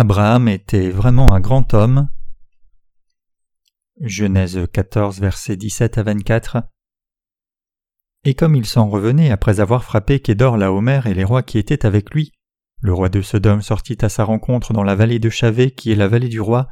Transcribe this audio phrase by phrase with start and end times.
[0.00, 2.08] Abraham était vraiment un grand homme.
[4.00, 6.62] Genèse 14, versets 17 à 24.
[8.24, 11.84] Et comme il s'en revenait après avoir frappé Kédor Laomer et les rois qui étaient
[11.84, 12.32] avec lui,
[12.80, 15.96] le roi de Sodome sortit à sa rencontre dans la vallée de Chavé, qui est
[15.96, 16.68] la vallée du roi,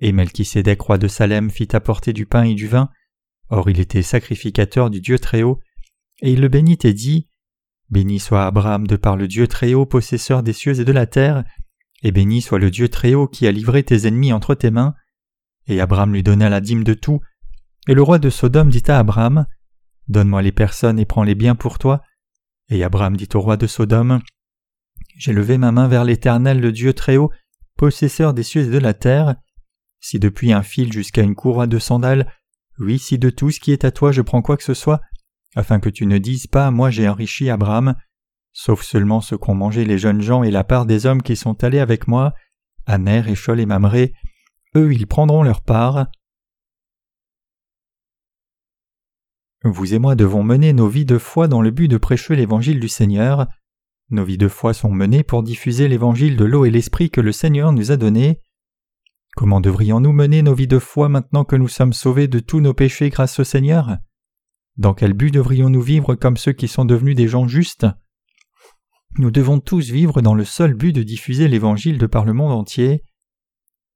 [0.00, 2.90] et Melchisédek, roi de Salem, fit apporter du pain et du vin.
[3.50, 5.60] Or il était sacrificateur du Dieu Très-Haut,
[6.22, 7.28] et il le bénit et dit
[7.88, 11.44] Béni soit Abraham de par le Dieu Très-Haut, possesseur des cieux et de la terre,
[12.02, 14.94] et béni soit le Dieu Très-Haut qui a livré tes ennemis entre tes mains.
[15.66, 17.20] Et Abraham lui donna la dîme de tout.
[17.88, 19.46] Et le roi de Sodome dit à Abraham
[20.08, 22.02] Donne-moi les personnes et prends-les bien pour toi.
[22.70, 24.20] Et Abraham dit au roi de Sodome
[25.16, 27.32] J'ai levé ma main vers l'Éternel, le Dieu Très-Haut,
[27.76, 29.36] possesseur des cieux et de la terre.
[30.00, 32.32] Si depuis un fil jusqu'à une courroie de sandales,
[32.78, 35.00] oui, si de tout ce qui est à toi je prends quoi que ce soit,
[35.56, 37.94] afin que tu ne dises pas Moi j'ai enrichi Abraham,
[38.58, 41.62] sauf seulement ce qu'ont mangé les jeunes gens et la part des hommes qui sont
[41.62, 42.34] allés avec moi,
[42.86, 44.14] Aner, Échol et Mamré,
[44.74, 46.08] eux ils prendront leur part.
[49.62, 52.80] Vous et moi devons mener nos vies de foi dans le but de prêcher l'évangile
[52.80, 53.46] du Seigneur.
[54.10, 57.30] Nos vies de foi sont menées pour diffuser l'évangile de l'eau et l'esprit que le
[57.30, 58.40] Seigneur nous a donné.
[59.36, 62.74] Comment devrions-nous mener nos vies de foi maintenant que nous sommes sauvés de tous nos
[62.74, 63.98] péchés grâce au Seigneur?
[64.76, 67.86] Dans quel but devrions-nous vivre comme ceux qui sont devenus des gens justes?
[69.16, 72.52] Nous devons tous vivre dans le seul but de diffuser l'Évangile de par le monde
[72.52, 73.02] entier.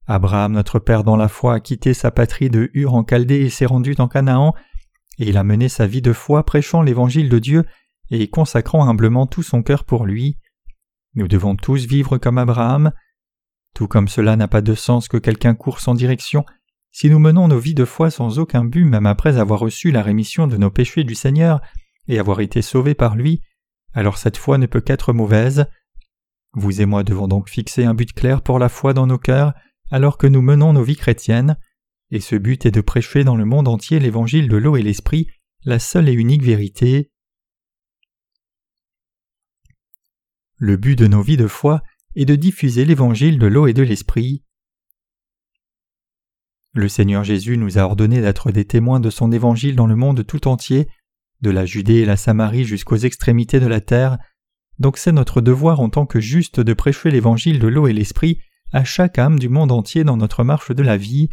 [0.06, 3.50] Abraham, notre Père dans la foi, a quitté sa patrie de Hur en Chaldée et
[3.50, 4.54] s'est rendu en Canaan,
[5.18, 7.64] et il a mené sa vie de foi prêchant l'Évangile de Dieu
[8.10, 10.38] et consacrant humblement tout son cœur pour lui.
[11.14, 12.92] Nous devons tous vivre comme Abraham.
[13.74, 16.44] Tout comme cela n'a pas de sens que quelqu'un court sans direction,
[16.90, 20.02] si nous menons nos vies de foi sans aucun but même après avoir reçu la
[20.02, 21.60] rémission de nos péchés du Seigneur
[22.08, 23.40] et avoir été sauvés par lui,
[23.94, 25.66] alors cette foi ne peut qu'être mauvaise.
[26.54, 29.54] Vous et moi devons donc fixer un but clair pour la foi dans nos cœurs
[29.90, 31.58] alors que nous menons nos vies chrétiennes,
[32.10, 35.28] et ce but est de prêcher dans le monde entier l'évangile de l'eau et l'esprit,
[35.64, 37.10] la seule et unique vérité.
[40.56, 41.82] Le but de nos vies de foi
[42.14, 44.44] est de diffuser l'évangile de l'eau et de l'esprit.
[46.72, 50.26] Le Seigneur Jésus nous a ordonné d'être des témoins de son évangile dans le monde
[50.26, 50.88] tout entier
[51.42, 54.18] de la Judée et la Samarie jusqu'aux extrémités de la terre,
[54.78, 58.38] donc c'est notre devoir en tant que juste de prêcher l'évangile de l'eau et l'esprit
[58.72, 61.28] à chaque âme du monde entier dans notre marche de la vie.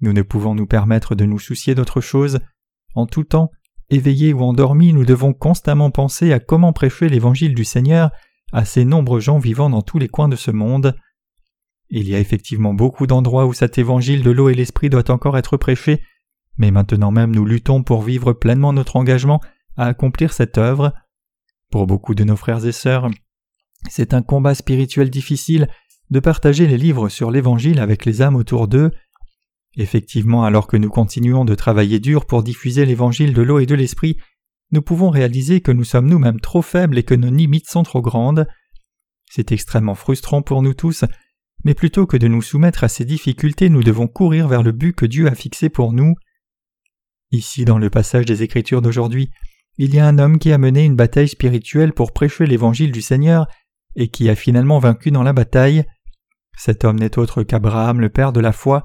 [0.00, 2.38] Nous ne pouvons nous permettre de nous soucier d'autre chose.
[2.94, 3.50] En tout temps,
[3.90, 8.10] éveillés ou endormis, nous devons constamment penser à comment prêcher l'évangile du Seigneur
[8.52, 10.96] à ces nombreux gens vivant dans tous les coins de ce monde.
[11.88, 15.38] Il y a effectivement beaucoup d'endroits où cet évangile de l'eau et l'esprit doit encore
[15.38, 16.02] être prêché,
[16.58, 19.40] mais maintenant même nous luttons pour vivre pleinement notre engagement
[19.76, 20.92] à accomplir cette œuvre.
[21.70, 23.10] Pour beaucoup de nos frères et sœurs,
[23.88, 25.68] c'est un combat spirituel difficile
[26.10, 28.90] de partager les livres sur l'Évangile avec les âmes autour d'eux.
[29.76, 33.74] Effectivement, alors que nous continuons de travailler dur pour diffuser l'Évangile de l'eau et de
[33.74, 34.16] l'Esprit,
[34.72, 38.00] nous pouvons réaliser que nous sommes nous-mêmes trop faibles et que nos limites sont trop
[38.00, 38.46] grandes.
[39.30, 41.04] C'est extrêmement frustrant pour nous tous,
[41.64, 44.94] mais plutôt que de nous soumettre à ces difficultés, nous devons courir vers le but
[44.94, 46.14] que Dieu a fixé pour nous.
[47.32, 49.30] Ici, dans le passage des Écritures d'aujourd'hui,
[49.78, 53.02] il y a un homme qui a mené une bataille spirituelle pour prêcher l'évangile du
[53.02, 53.46] Seigneur
[53.94, 55.84] et qui a finalement vaincu dans la bataille.
[56.56, 58.84] Cet homme n'est autre qu'Abraham, le père de la foi.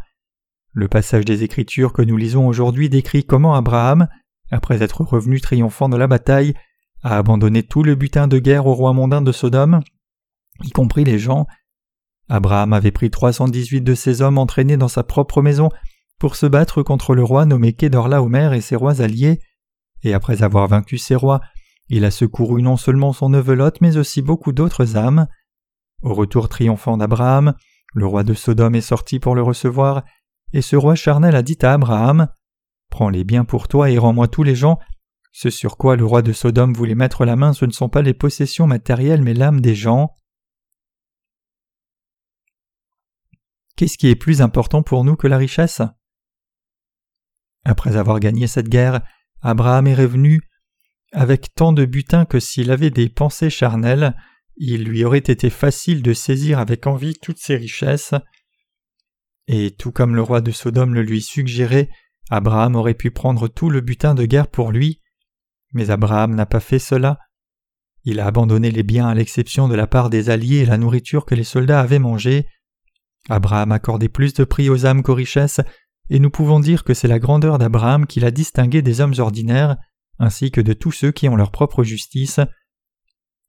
[0.73, 4.07] Le passage des Écritures que nous lisons aujourd'hui décrit comment Abraham,
[4.51, 6.53] après être revenu triomphant de la bataille,
[7.03, 9.81] a abandonné tout le butin de guerre au roi mondain de Sodome,
[10.63, 11.47] y compris les gens.
[12.29, 15.69] Abraham avait pris 318 de ses hommes entraînés dans sa propre maison
[16.21, 19.39] pour se battre contre le roi nommé Kedorlaomer et ses rois alliés,
[20.03, 21.41] et après avoir vaincu ces rois,
[21.89, 25.25] il a secouru non seulement son neveu Lot, mais aussi beaucoup d'autres âmes.
[26.03, 27.55] Au retour triomphant d'Abraham,
[27.95, 30.03] le roi de Sodome est sorti pour le recevoir,
[30.53, 32.27] et ce roi charnel a dit à Abraham
[32.91, 34.77] Prends-les biens pour toi et rends-moi tous les gens.
[35.31, 38.03] Ce sur quoi le roi de Sodome voulait mettre la main, ce ne sont pas
[38.03, 40.13] les possessions matérielles, mais l'âme des gens.
[43.75, 45.81] Qu'est-ce qui est plus important pour nous que la richesse?
[47.65, 49.01] Après avoir gagné cette guerre,
[49.41, 50.41] Abraham est revenu
[51.11, 54.15] avec tant de butin que s'il avait des pensées charnelles,
[54.55, 58.13] il lui aurait été facile de saisir avec envie toutes ses richesses.
[59.47, 61.89] Et tout comme le roi de Sodome le lui suggérait,
[62.29, 65.01] Abraham aurait pu prendre tout le butin de guerre pour lui.
[65.73, 67.19] Mais Abraham n'a pas fait cela.
[68.03, 71.25] Il a abandonné les biens à l'exception de la part des alliés et la nourriture
[71.25, 72.47] que les soldats avaient mangée.
[73.29, 75.61] Abraham accordait plus de prix aux âmes qu'aux richesses,
[76.11, 79.77] et nous pouvons dire que c'est la grandeur d'Abraham qui l'a distingué des hommes ordinaires,
[80.19, 82.41] ainsi que de tous ceux qui ont leur propre justice.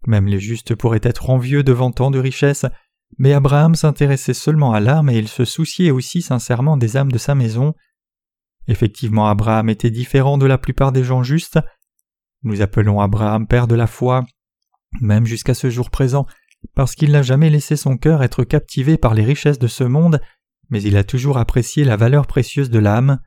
[0.07, 2.67] Même les justes pourraient être envieux devant tant de richesses,
[3.19, 7.19] Mais Abraham s'intéressait seulement à l'âme et il se souciait aussi sincèrement des âmes de
[7.19, 7.75] sa maison.
[8.69, 11.59] Effectivement, Abraham était différent de la plupart des gens justes.
[12.45, 14.25] Nous appelons Abraham père de la foi,
[15.01, 16.27] même jusqu'à ce jour présent,
[16.75, 20.21] parce qu'il n'a jamais laissé son cœur être captivé par les richesses de ce monde,
[20.73, 23.21] mais il a toujours apprécié la valeur précieuse de l'âme.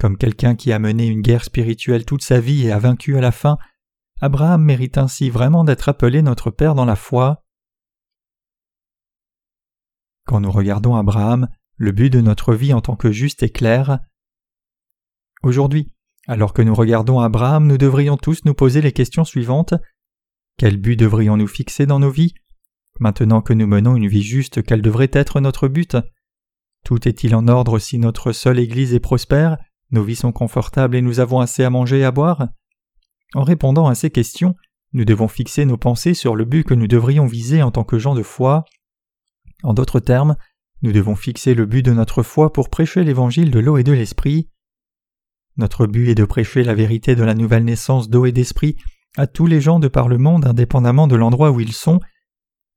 [0.00, 3.20] Comme quelqu'un qui a mené une guerre spirituelle toute sa vie et a vaincu à
[3.20, 3.56] la fin,
[4.20, 7.44] Abraham mérite ainsi vraiment d'être appelé notre Père dans la foi.
[10.26, 14.00] Quand nous regardons Abraham, le but de notre vie en tant que juste est clair.
[15.44, 15.94] Aujourd'hui,
[16.26, 19.74] alors que nous regardons Abraham, nous devrions tous nous poser les questions suivantes.
[20.58, 22.34] Quel but devrions-nous fixer dans nos vies?
[22.98, 25.96] Maintenant que nous menons une vie juste, quel devrait être notre but?
[26.86, 29.56] Tout est-il en ordre si notre seule Église est prospère,
[29.90, 32.46] nos vies sont confortables et nous avons assez à manger et à boire?
[33.34, 34.54] En répondant à ces questions,
[34.92, 37.98] nous devons fixer nos pensées sur le but que nous devrions viser en tant que
[37.98, 38.64] gens de foi.
[39.64, 40.36] En d'autres termes,
[40.82, 43.90] nous devons fixer le but de notre foi pour prêcher l'évangile de l'eau et de
[43.90, 44.48] l'esprit.
[45.56, 48.76] Notre but est de prêcher la vérité de la nouvelle naissance d'eau et d'esprit
[49.16, 51.98] à tous les gens de par le monde indépendamment de l'endroit où ils sont,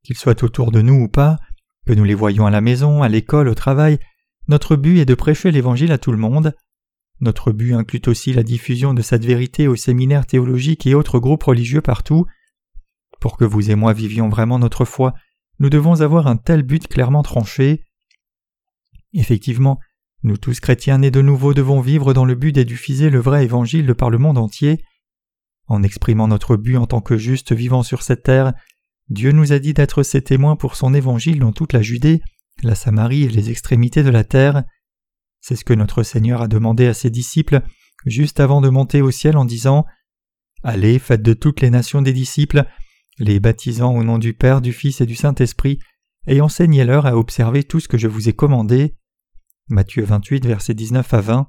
[0.04, 1.38] qu'ils soient autour de nous ou pas,
[1.90, 3.98] que nous les voyions à la maison, à l'école, au travail,
[4.48, 6.54] notre but est de prêcher l'Évangile à tout le monde.
[7.20, 11.42] Notre but inclut aussi la diffusion de cette vérité aux séminaires théologiques et autres groupes
[11.42, 12.28] religieux partout.
[13.20, 15.16] Pour que vous et moi vivions vraiment notre foi,
[15.58, 17.84] nous devons avoir un tel but clairement tranché.
[19.14, 19.80] Effectivement,
[20.22, 23.96] nous tous chrétiens nés de nouveau devons vivre dans le but d'édifier le vrai évangile
[23.96, 24.86] par le monde entier.
[25.66, 28.54] En exprimant notre but en tant que juste vivant sur cette terre,
[29.10, 32.22] Dieu nous a dit d'être ses témoins pour son évangile dans toute la Judée,
[32.62, 34.64] la Samarie et les extrémités de la terre.
[35.42, 37.62] C'est ce que notre Seigneur a demandé à ses disciples
[38.06, 39.86] juste avant de monter au ciel en disant
[40.64, 42.66] Allez, faites de toutes les nations des disciples,
[43.18, 45.80] les baptisant au nom du Père, du Fils et du Saint-Esprit,
[46.28, 48.96] et enseignez-leur à observer tout ce que je vous ai commandé.
[49.70, 51.48] Matthieu 28, versets 19 à 20.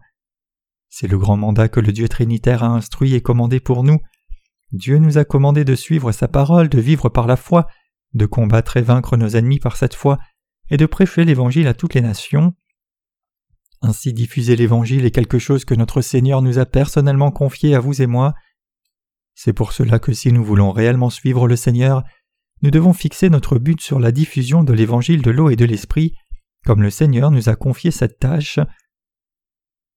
[0.89, 3.99] C'est le grand mandat que le Dieu Trinitaire a instruit et commandé pour nous.
[4.73, 7.67] Dieu nous a commandé de suivre sa parole, de vivre par la foi,
[8.15, 10.19] de combattre et vaincre nos ennemis par cette foi,
[10.71, 12.55] et de prêcher l'Évangile à toutes les nations.
[13.83, 18.03] Ainsi diffuser l'Évangile est quelque chose que notre Seigneur nous a personnellement confié à vous
[18.03, 18.35] et moi.
[19.35, 22.05] C'est pour cela que si nous voulons réellement suivre le Seigneur,
[22.63, 26.15] nous devons fixer notre but sur la diffusion de l'Évangile de l'eau et de l'Esprit,
[26.67, 28.61] comme le Seigneur nous a confié cette tâche.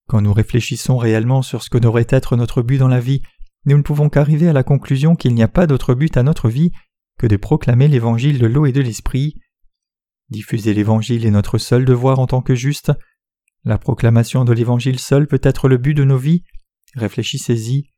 [0.08, 3.22] Quand nous réfléchissons réellement sur ce que devrait être notre but dans la vie,
[3.66, 6.48] nous ne pouvons qu'arriver à la conclusion qu'il n'y a pas d'autre but à notre
[6.48, 6.72] vie
[7.18, 9.40] que de proclamer l'Évangile de l'eau et de l'Esprit.
[10.30, 12.92] Diffuser l'Évangile est notre seul devoir en tant que juste.
[13.64, 16.42] La proclamation de l'Évangile seul peut être le but de nos vies.
[16.94, 17.90] Réfléchissez-y.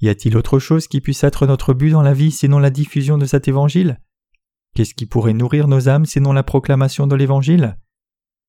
[0.00, 3.18] Y a-t-il autre chose qui puisse être notre but dans la vie sinon la diffusion
[3.18, 4.00] de cet Évangile?
[4.74, 7.76] Qu'est-ce qui pourrait nourrir nos âmes sinon la proclamation de l'Évangile?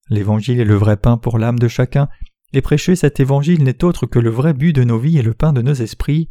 [0.10, 2.10] L'Évangile est le vrai pain pour l'âme de chacun,
[2.54, 5.34] et prêcher cet Évangile n'est autre que le vrai but de nos vies et le
[5.34, 6.30] pain de nos esprits.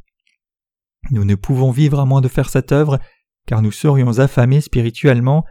[1.11, 2.99] Nous ne pouvons vivre à moins de faire cette œuvre,
[3.47, 5.45] car nous serions affamés spirituellement.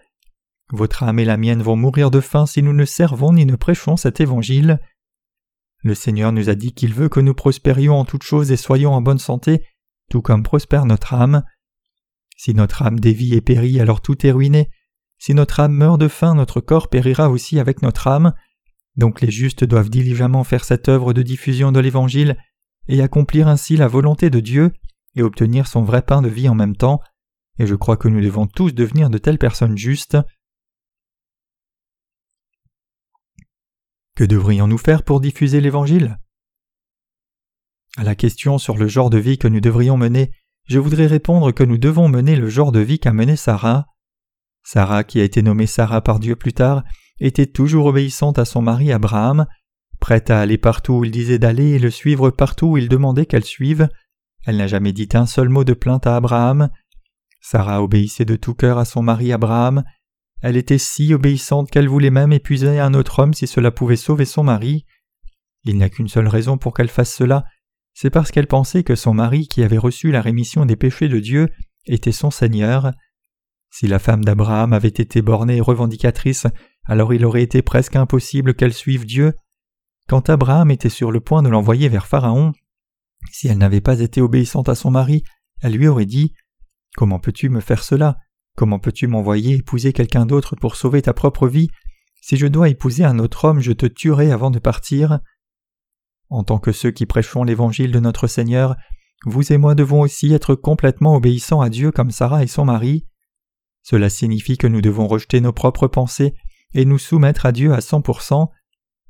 [0.72, 3.56] Votre âme et la mienne vont mourir de faim si nous ne servons ni ne
[3.56, 4.80] prêchons cet Évangile.
[5.84, 8.94] Le Seigneur nous a dit qu'il veut que nous prospérions en toutes choses et soyons
[8.94, 9.64] en bonne santé,
[10.12, 11.44] tout comme prospère notre âme.
[12.36, 14.70] Si notre âme dévie et périt, alors tout est ruiné.
[15.18, 18.34] Si notre âme meurt de faim, notre corps périra aussi avec notre âme.
[18.96, 22.38] Donc les justes doivent diligemment faire cette œuvre de diffusion de l'Évangile
[22.88, 24.72] et accomplir ainsi la volonté de Dieu
[25.18, 27.02] et obtenir son vrai pain de vie en même temps,
[27.60, 30.18] et je crois que nous devons tous devenir de telles personnes justes.
[34.16, 36.18] Que devrions-nous faire pour diffuser l'Évangile?
[37.98, 40.32] À la question sur le genre de vie que nous devrions mener,
[40.66, 43.88] je voudrais répondre que nous devons mener le genre de vie qu'a mené Sarah.
[44.64, 46.84] Sarah, qui a été nommée Sarah par Dieu plus tard,
[47.20, 49.48] était toujours obéissante à son mari Abraham,
[50.00, 53.26] prête à aller partout où il disait d'aller et le suivre partout où il demandait
[53.26, 53.88] qu'elle suive.
[54.48, 56.70] Elle n'a jamais dit un seul mot de plainte à Abraham.
[57.42, 59.84] Sarah obéissait de tout cœur à son mari Abraham.
[60.42, 64.24] Elle était si obéissante qu'elle voulait même épuiser un autre homme si cela pouvait sauver
[64.24, 64.86] son mari.
[65.66, 67.44] Il n'y a qu'une seule raison pour qu'elle fasse cela,
[67.94, 71.20] c'est parce qu'elle pensait que son mari, qui avait reçu la rémission des péchés de
[71.20, 71.50] Dieu,
[71.86, 72.94] était son Seigneur.
[73.70, 76.48] Si la femme d'Abraham avait été bornée et revendicatrice,
[76.86, 79.34] alors il aurait été presque impossible qu'elle suive Dieu.
[80.08, 82.54] Quand Abraham était sur le point de l'envoyer vers Pharaon,
[83.32, 85.24] si elle n'avait pas été obéissante à son mari,
[85.62, 86.34] elle lui aurait dit
[86.96, 88.18] Comment peux-tu me faire cela?
[88.56, 91.70] Comment peux-tu m'envoyer épouser quelqu'un d'autre pour sauver ta propre vie?
[92.22, 95.20] Si je dois épouser un autre homme, je te tuerai avant de partir.
[96.30, 98.76] En tant que ceux qui prêchons l'évangile de notre Seigneur,
[99.26, 103.06] vous et moi devons aussi être complètement obéissants à Dieu comme Sarah et son mari.
[103.82, 106.34] Cela signifie que nous devons rejeter nos propres pensées
[106.74, 108.50] et nous soumettre à Dieu à 100%.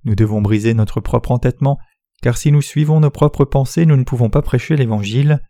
[0.04, 1.80] Nous devons briser notre propre entêtement,
[2.22, 5.42] car si nous suivons nos propres pensées, nous ne pouvons pas prêcher l'Évangile.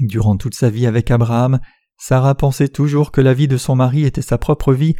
[0.00, 1.60] Durant toute sa vie avec Abraham,
[1.96, 4.94] Sarah pensait toujours que la vie de son mari était sa propre vie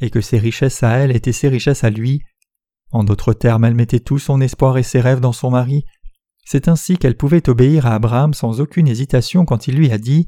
[0.00, 2.22] et que ses richesses à elle étaient ses richesses à lui.
[2.90, 5.84] En d'autres termes, elle mettait tout son espoir et ses rêves dans son mari.
[6.44, 10.26] C'est ainsi qu'elle pouvait obéir à Abraham sans aucune hésitation quand il lui a dit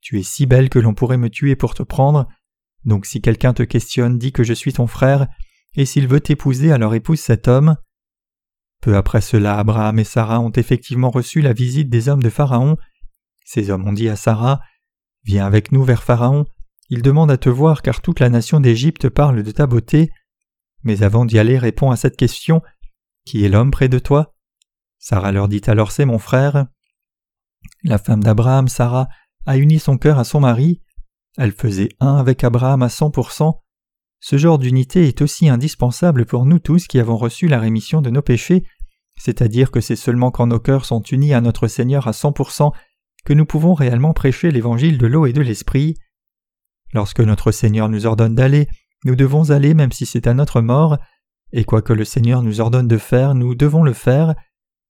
[0.00, 2.28] Tu es si belle que l'on pourrait me tuer pour te prendre.
[2.84, 5.26] Donc si quelqu'un te questionne, dis que je suis ton frère,
[5.74, 7.76] et s'il veut t'épouser, alors épouse cet homme.
[8.80, 12.76] Peu après cela, Abraham et Sarah ont effectivement reçu la visite des hommes de Pharaon.
[13.44, 14.60] Ces hommes ont dit à Sarah
[15.24, 16.46] Viens avec nous vers Pharaon,
[16.90, 20.10] il demande à te voir car toute la nation d'Égypte parle de ta beauté.
[20.82, 22.62] Mais avant d'y aller, réponds à cette question
[23.24, 24.34] Qui est l'homme près de toi?
[24.98, 26.66] Sarah leur dit alors C'est mon frère.
[27.84, 29.08] La femme d'Abraham, Sarah,
[29.46, 30.82] a uni son cœur à son mari.
[31.38, 33.62] Elle faisait un avec Abraham à cent pour cent.
[34.20, 38.10] Ce genre d'unité est aussi indispensable pour nous tous qui avons reçu la rémission de
[38.10, 38.64] nos péchés,
[39.18, 42.52] c'est-à-dire que c'est seulement quand nos cœurs sont unis à notre Seigneur à cent pour
[42.52, 42.72] cent
[43.24, 45.96] que nous pouvons réellement prêcher l'évangile de l'eau et de l'esprit.
[46.92, 48.68] Lorsque notre Seigneur nous ordonne d'aller,
[49.04, 50.98] nous devons aller même si c'est à notre mort,
[51.52, 54.34] et quoi que le Seigneur nous ordonne de faire, nous devons le faire.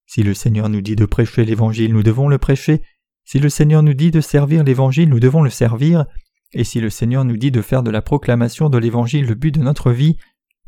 [0.06, 2.82] Si le Seigneur nous dit de prêcher l'Évangile, nous devons le prêcher.
[3.25, 6.04] Si le Seigneur nous dit de servir l'Évangile, nous devons le servir.
[6.52, 9.52] Et si le Seigneur nous dit de faire de la proclamation de l'Évangile le but
[9.52, 10.16] de notre vie,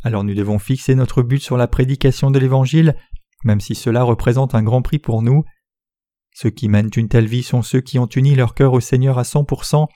[0.05, 2.97] alors nous devons fixer notre but sur la prédication de l'Évangile,
[3.45, 5.45] même si cela représente un grand prix pour nous.
[6.35, 9.19] Ceux qui mènent une telle vie sont ceux qui ont uni leur cœur au Seigneur
[9.19, 9.89] à cent pour cent,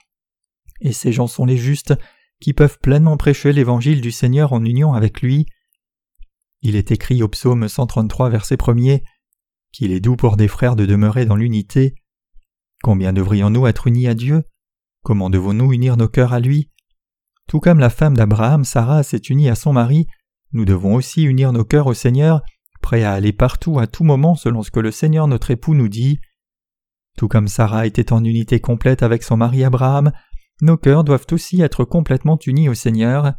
[0.81, 1.93] et ces gens sont les justes
[2.39, 5.47] qui peuvent pleinement prêcher l'évangile du Seigneur en union avec lui.
[6.61, 8.99] Il est écrit au psaume 133 verset 1
[9.71, 11.95] qu'il est doux pour des frères de demeurer dans l'unité.
[12.83, 14.43] Combien devrions-nous être unis à Dieu?
[15.07, 16.69] Comment devons-nous unir nos cœurs à lui?
[17.47, 20.05] Tout comme la femme d'Abraham, Sarah, s'est unie à son mari,
[20.51, 22.41] nous devons aussi unir nos cœurs au Seigneur,
[22.81, 25.87] prêts à aller partout à tout moment selon ce que le Seigneur notre époux nous
[25.87, 26.19] dit.
[27.17, 30.11] Tout comme Sarah était en unité complète avec son mari Abraham,
[30.59, 33.31] nos cœurs doivent aussi être complètement unis au Seigneur.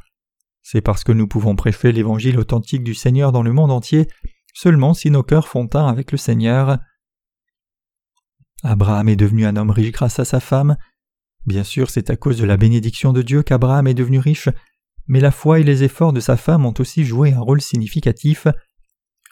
[0.63, 4.09] C'est parce que nous pouvons prêcher l'évangile authentique du Seigneur dans le monde entier
[4.55, 6.79] seulement si nos cœurs font un avec le Seigneur.
[8.63, 10.75] Abraham est devenu un homme riche grâce à sa femme.
[11.47, 14.49] Bien sûr, c'est à cause de la bénédiction de Dieu qu'Abraham est devenu riche,
[15.07, 18.47] mais la foi et les efforts de sa femme ont aussi joué un rôle significatif.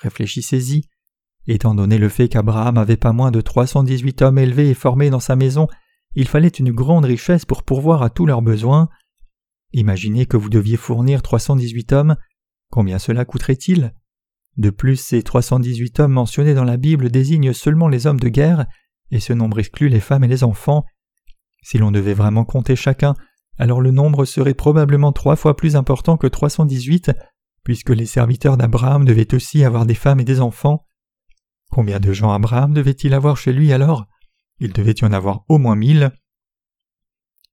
[0.00, 0.88] Réfléchissez-y.
[1.46, 5.20] Étant donné le fait qu'Abraham avait pas moins de 318 hommes élevés et formés dans
[5.20, 5.68] sa maison,
[6.14, 8.88] il fallait une grande richesse pour pourvoir à tous leurs besoins.
[9.72, 12.16] Imaginez que vous deviez fournir 318 hommes,
[12.70, 13.92] combien cela coûterait-il?
[14.56, 18.66] De plus, ces 318 hommes mentionnés dans la Bible désignent seulement les hommes de guerre,
[19.10, 20.84] et ce nombre exclut les femmes et les enfants.
[21.66, 23.16] Si l'on devait vraiment compter chacun,
[23.58, 27.10] alors le nombre serait probablement trois fois plus important que 318,
[27.64, 30.86] puisque les serviteurs d'Abraham devaient aussi avoir des femmes et des enfants.
[31.72, 34.06] Combien de gens Abraham devait-il avoir chez lui alors?
[34.60, 36.12] Il devait y en avoir au moins mille.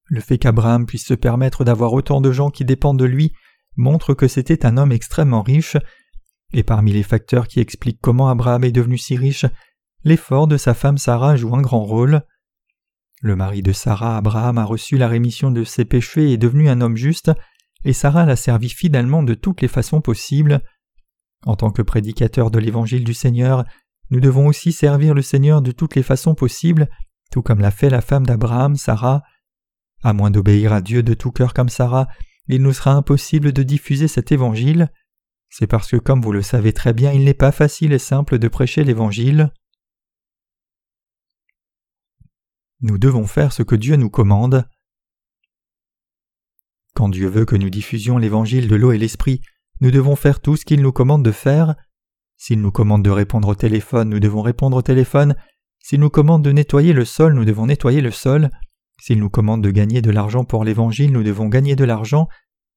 [0.06, 3.34] Le fait qu'Abraham puisse se permettre d'avoir autant de gens qui dépendent de lui
[3.78, 5.76] montre que c'était un homme extrêmement riche,
[6.52, 9.48] et parmi les facteurs qui expliquent comment Abraham est devenu si riche,
[10.04, 12.22] l'effort de sa femme Sarah joue un grand rôle.
[13.24, 16.68] Le mari de Sarah, Abraham, a reçu la rémission de ses péchés et est devenu
[16.68, 17.32] un homme juste,
[17.86, 20.60] et Sarah l'a servi fidèlement de toutes les façons possibles.
[21.46, 23.64] En tant que prédicateur de l'évangile du Seigneur,
[24.10, 26.90] nous devons aussi servir le Seigneur de toutes les façons possibles,
[27.32, 29.24] tout comme l'a fait la femme d'Abraham, Sarah.
[30.04, 32.10] À moins d'obéir à Dieu de tout cœur comme Sarah,
[32.50, 34.90] il nous sera impossible de diffuser cet évangile.
[35.50, 38.38] C'est parce que, comme vous le savez très bien, il n'est pas facile et simple
[38.38, 39.50] de prêcher l'évangile.
[42.84, 44.68] Nous devons faire ce que Dieu nous commande.
[46.94, 49.40] Quand Dieu veut que nous diffusions l'évangile de l'eau et l'esprit,
[49.80, 51.76] nous devons faire tout ce qu'il nous commande de faire.
[52.36, 55.38] S'il nous commande de répondre au téléphone, nous devons répondre au téléphone.
[55.80, 58.50] S'il nous commande de nettoyer le sol, nous devons nettoyer le sol.
[59.00, 62.28] S'il nous commande de gagner de l'argent pour l'Évangile, nous devons gagner de l'argent.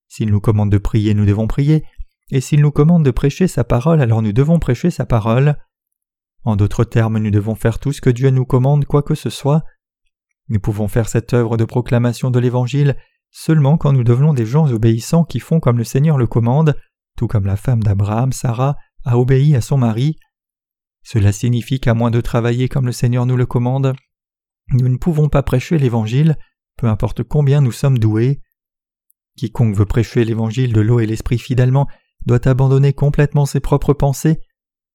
[0.07, 1.85] S'il nous commande de prier, nous devons prier.
[2.31, 5.57] Et s'il nous commande de prêcher sa parole, alors nous devons prêcher sa parole.
[6.45, 9.31] En d'autres termes, nous devons faire tout ce que Dieu nous commande, quoi que ce
[9.31, 9.65] soit.
[10.49, 12.97] Nous pouvons faire cette œuvre de proclamation de l'Évangile
[13.31, 16.77] seulement quand nous devenons des gens obéissants qui font comme le Seigneur le commande,
[17.17, 20.17] tout comme la femme d'Abraham, Sarah, a obéi à son mari.
[21.03, 23.95] Cela signifie qu'à moins de travailler comme le Seigneur nous le commande,
[24.71, 26.37] nous ne pouvons pas prêcher l'Évangile,
[26.77, 28.41] peu importe combien nous sommes doués.
[29.37, 31.87] Quiconque veut prêcher l'Évangile de l'eau et l'Esprit fidèlement
[32.25, 34.41] doit abandonner complètement ses propres pensées.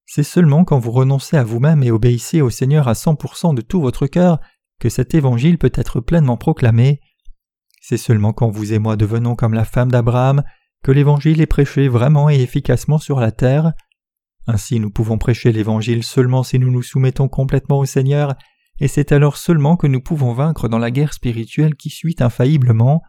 [0.05, 3.79] C'est seulement quand vous renoncez à vous-même et obéissez au Seigneur à 100% de tout
[3.79, 4.39] votre cœur
[4.81, 6.99] que cet Évangile peut être pleinement proclamé.
[7.81, 10.43] C'est seulement quand vous et moi devenons comme la femme d'Abraham
[10.83, 13.73] que l'Évangile est prêché vraiment et efficacement sur la terre.
[14.47, 18.33] Ainsi nous pouvons prêcher l'Évangile seulement si nous nous soumettons complètement au Seigneur,
[18.79, 23.03] et c'est alors seulement que nous pouvons vaincre dans la guerre spirituelle qui suit infailliblement.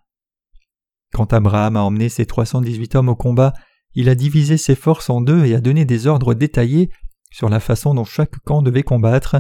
[1.14, 3.54] Quand Abraham a emmené ses 318 hommes au combat,
[3.94, 6.90] il a divisé ses forces en deux et a donné des ordres détaillés
[7.30, 9.36] sur la façon dont chaque camp devait combattre.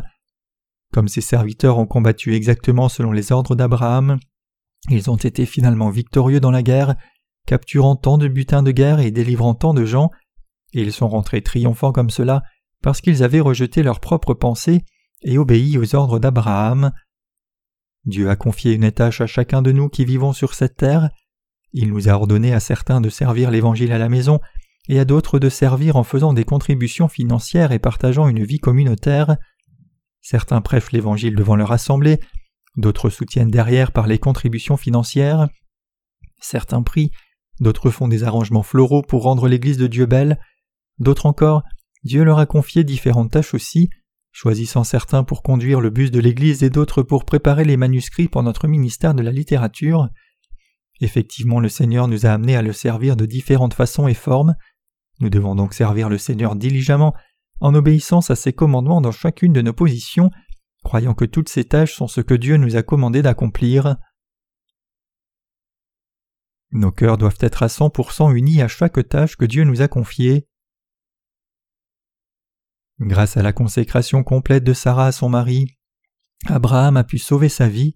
[0.92, 4.18] Comme ses serviteurs ont combattu exactement selon les ordres d'Abraham,
[4.90, 6.96] ils ont été finalement victorieux dans la guerre,
[7.46, 10.10] capturant tant de butins de guerre et délivrant tant de gens,
[10.72, 12.42] et ils sont rentrés triomphants comme cela
[12.82, 14.84] parce qu'ils avaient rejeté leurs propres pensées
[15.22, 16.92] et obéi aux ordres d'Abraham.
[18.04, 21.10] Dieu a confié une tâche à chacun de nous qui vivons sur cette terre,
[21.72, 24.40] il nous a ordonné à certains de servir l'Évangile à la maison
[24.88, 29.36] et à d'autres de servir en faisant des contributions financières et partageant une vie communautaire.
[30.22, 32.20] Certains prêchent l'Évangile devant leur assemblée,
[32.76, 35.48] d'autres soutiennent derrière par les contributions financières.
[36.40, 37.10] Certains prient,
[37.60, 40.38] d'autres font des arrangements floraux pour rendre l'Église de Dieu belle,
[40.98, 41.62] d'autres encore,
[42.04, 43.90] Dieu leur a confié différentes tâches aussi,
[44.32, 48.42] choisissant certains pour conduire le bus de l'Église et d'autres pour préparer les manuscrits pour
[48.42, 50.08] notre ministère de la littérature.
[51.00, 54.54] Effectivement, le Seigneur nous a amenés à le servir de différentes façons et formes.
[55.20, 57.14] Nous devons donc servir le Seigneur diligemment,
[57.62, 60.30] en obéissance à ses commandements dans chacune de nos positions,
[60.82, 63.96] croyant que toutes ces tâches sont ce que Dieu nous a commandé d'accomplir.
[66.72, 70.48] Nos cœurs doivent être à 100% unis à chaque tâche que Dieu nous a confiée.
[72.98, 75.66] Grâce à la consécration complète de Sarah à son mari,
[76.46, 77.94] Abraham a pu sauver sa vie.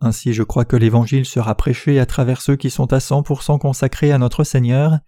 [0.00, 4.12] Ainsi je crois que l'Évangile sera prêché à travers ceux qui sont à 100% consacrés
[4.12, 4.98] à notre Seigneur.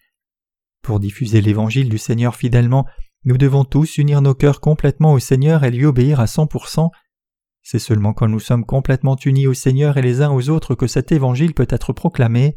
[0.80, 2.86] Pour diffuser l'Évangile du Seigneur fidèlement,
[3.24, 6.90] nous devons tous unir nos cœurs complètement au Seigneur et lui obéir à 100%.
[7.62, 10.88] C'est seulement quand nous sommes complètement unis au Seigneur et les uns aux autres que
[10.88, 12.56] cet Évangile peut être proclamé.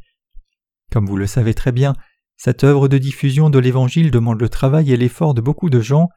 [0.91, 1.93] Comme vous le savez très bien,
[2.37, 6.09] cette œuvre de diffusion de l'Évangile demande le travail et l'effort de beaucoup de gens.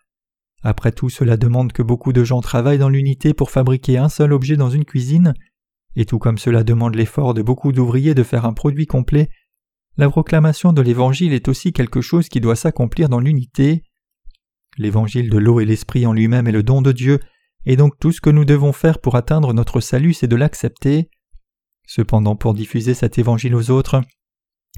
[0.62, 4.32] Après tout, cela demande que beaucoup de gens travaillent dans l'unité pour fabriquer un seul
[4.32, 5.34] objet dans une cuisine.
[5.94, 9.28] Et tout comme cela demande l'effort de beaucoup d'ouvriers de faire un produit complet,
[9.98, 13.82] la proclamation de l'Évangile est aussi quelque chose qui doit s'accomplir dans l'unité.
[14.76, 17.20] L'Évangile de l'eau et l'Esprit en lui-même est le don de Dieu,
[17.64, 21.11] et donc tout ce que nous devons faire pour atteindre notre salut, c'est de l'accepter.
[21.87, 24.02] Cependant, pour diffuser cet Évangile aux autres,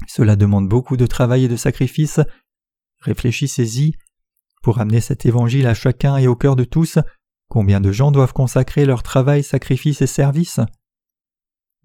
[0.07, 2.19] cela demande beaucoup de travail et de sacrifice.
[2.99, 3.93] Réfléchissez-y.
[4.63, 6.99] Pour amener cet Évangile à chacun et au cœur de tous,
[7.49, 10.59] combien de gens doivent consacrer leur travail, sacrifice et service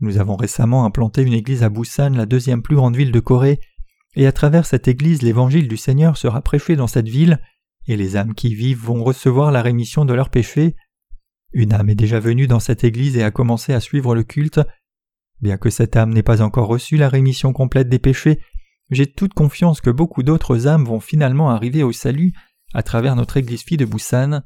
[0.01, 3.61] nous avons récemment implanté une église à Busan, la deuxième plus grande ville de Corée,
[4.15, 7.41] et à travers cette église l'évangile du Seigneur sera prêché dans cette ville,
[7.87, 10.77] et les âmes qui vivent vont recevoir la rémission de leurs péchés.
[11.53, 14.61] Une âme est déjà venue dans cette église et a commencé à suivre le culte.
[15.41, 18.41] Bien que cette âme n'ait pas encore reçu la rémission complète des péchés,
[18.91, 22.33] j'ai toute confiance que beaucoup d'autres âmes vont finalement arriver au salut
[22.73, 24.43] à travers notre église fille de Busan.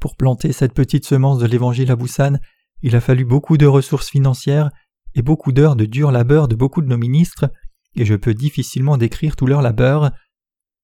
[0.00, 2.38] Pour planter cette petite semence de l'évangile à Busan,
[2.82, 4.70] il a fallu beaucoup de ressources financières
[5.14, 7.50] et beaucoup d'heures de dur labeur de beaucoup de nos ministres,
[7.94, 10.10] et je peux difficilement décrire tout leur labeur.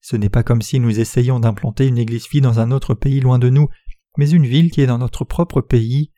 [0.03, 3.21] Ce n'est pas comme si nous essayions d'implanter une église fille dans un autre pays
[3.21, 3.69] loin de nous,
[4.19, 6.11] mais une ville qui est dans notre propre pays.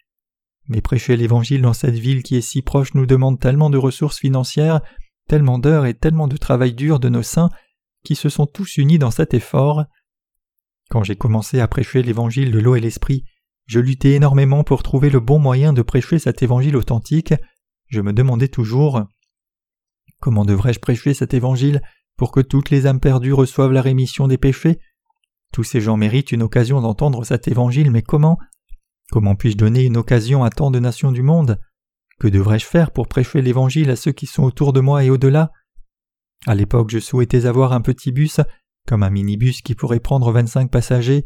[0.68, 4.18] Mais prêcher l'Évangile dans cette ville qui est si proche nous demande tellement de ressources
[4.18, 4.81] financières,
[5.29, 7.51] tellement d'heures et tellement de travail dur de nos saints,
[8.05, 9.85] qui se sont tous unis dans cet effort.
[10.88, 13.25] Quand j'ai commencé à prêcher l'Évangile de l'eau et l'Esprit,
[13.66, 17.35] je luttais énormément pour trouver le bon moyen de prêcher cet évangile authentique.
[17.88, 19.05] Je me demandais toujours
[20.20, 21.83] Comment devrais-je prêcher cet évangile?
[22.16, 24.79] Pour que toutes les âmes perdues reçoivent la rémission des péchés.
[25.53, 28.38] Tous ces gens méritent une occasion d'entendre cet évangile, mais comment?
[29.11, 31.61] Comment puis-je donner une occasion à tant de nations du monde?
[32.18, 35.50] Que devrais-je faire pour prêcher l'évangile à ceux qui sont autour de moi et au-delà?
[36.46, 38.40] À l'époque, je souhaitais avoir un petit bus,
[38.88, 41.24] comme un minibus qui pourrait prendre vingt-cinq passagers,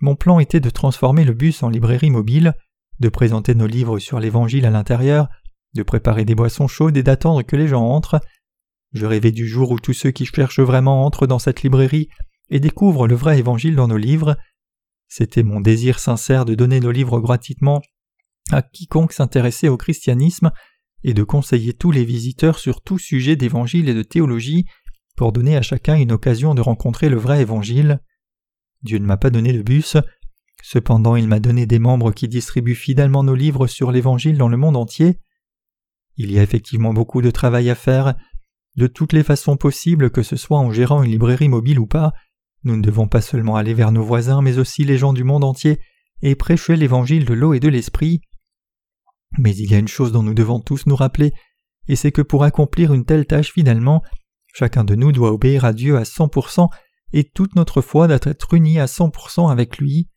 [0.00, 2.54] mon plan était de transformer le bus en librairie mobile,
[3.00, 5.28] de présenter nos livres sur l'Évangile à l'intérieur,
[5.74, 8.20] de préparer des boissons chaudes et d'attendre que les gens entrent.
[8.94, 12.08] Je rêvais du jour où tous ceux qui cherchent vraiment entrent dans cette librairie
[12.50, 14.36] et découvrent le vrai Évangile dans nos livres.
[15.08, 17.82] C'était mon désir sincère de donner nos livres gratuitement
[18.50, 20.50] à quiconque s'intéressait au christianisme
[21.02, 24.66] et de conseiller tous les visiteurs sur tout sujet d'évangile et de théologie
[25.16, 28.00] pour donner à chacun une occasion de rencontrer le vrai évangile.
[28.82, 29.96] Dieu ne m'a pas donné de bus,
[30.62, 34.56] cependant il m'a donné des membres qui distribuent fidèlement nos livres sur l'Évangile dans le
[34.56, 35.18] monde entier.
[36.16, 38.14] Il y a effectivement beaucoup de travail à faire,
[38.76, 42.12] de toutes les façons possibles, que ce soit en gérant une librairie mobile ou pas,
[42.64, 45.44] nous ne devons pas seulement aller vers nos voisins, mais aussi les gens du monde
[45.44, 45.80] entier,
[46.22, 48.22] et prêcher l'Évangile de l'eau et de l'Esprit.
[49.38, 51.32] Mais il y a une chose dont nous devons tous nous rappeler,
[51.88, 54.02] et c'est que pour accomplir une telle tâche finalement,
[54.54, 56.68] chacun de nous doit obéir à Dieu à 100%
[57.12, 60.08] et toute notre foi doit être unie à 100% avec lui.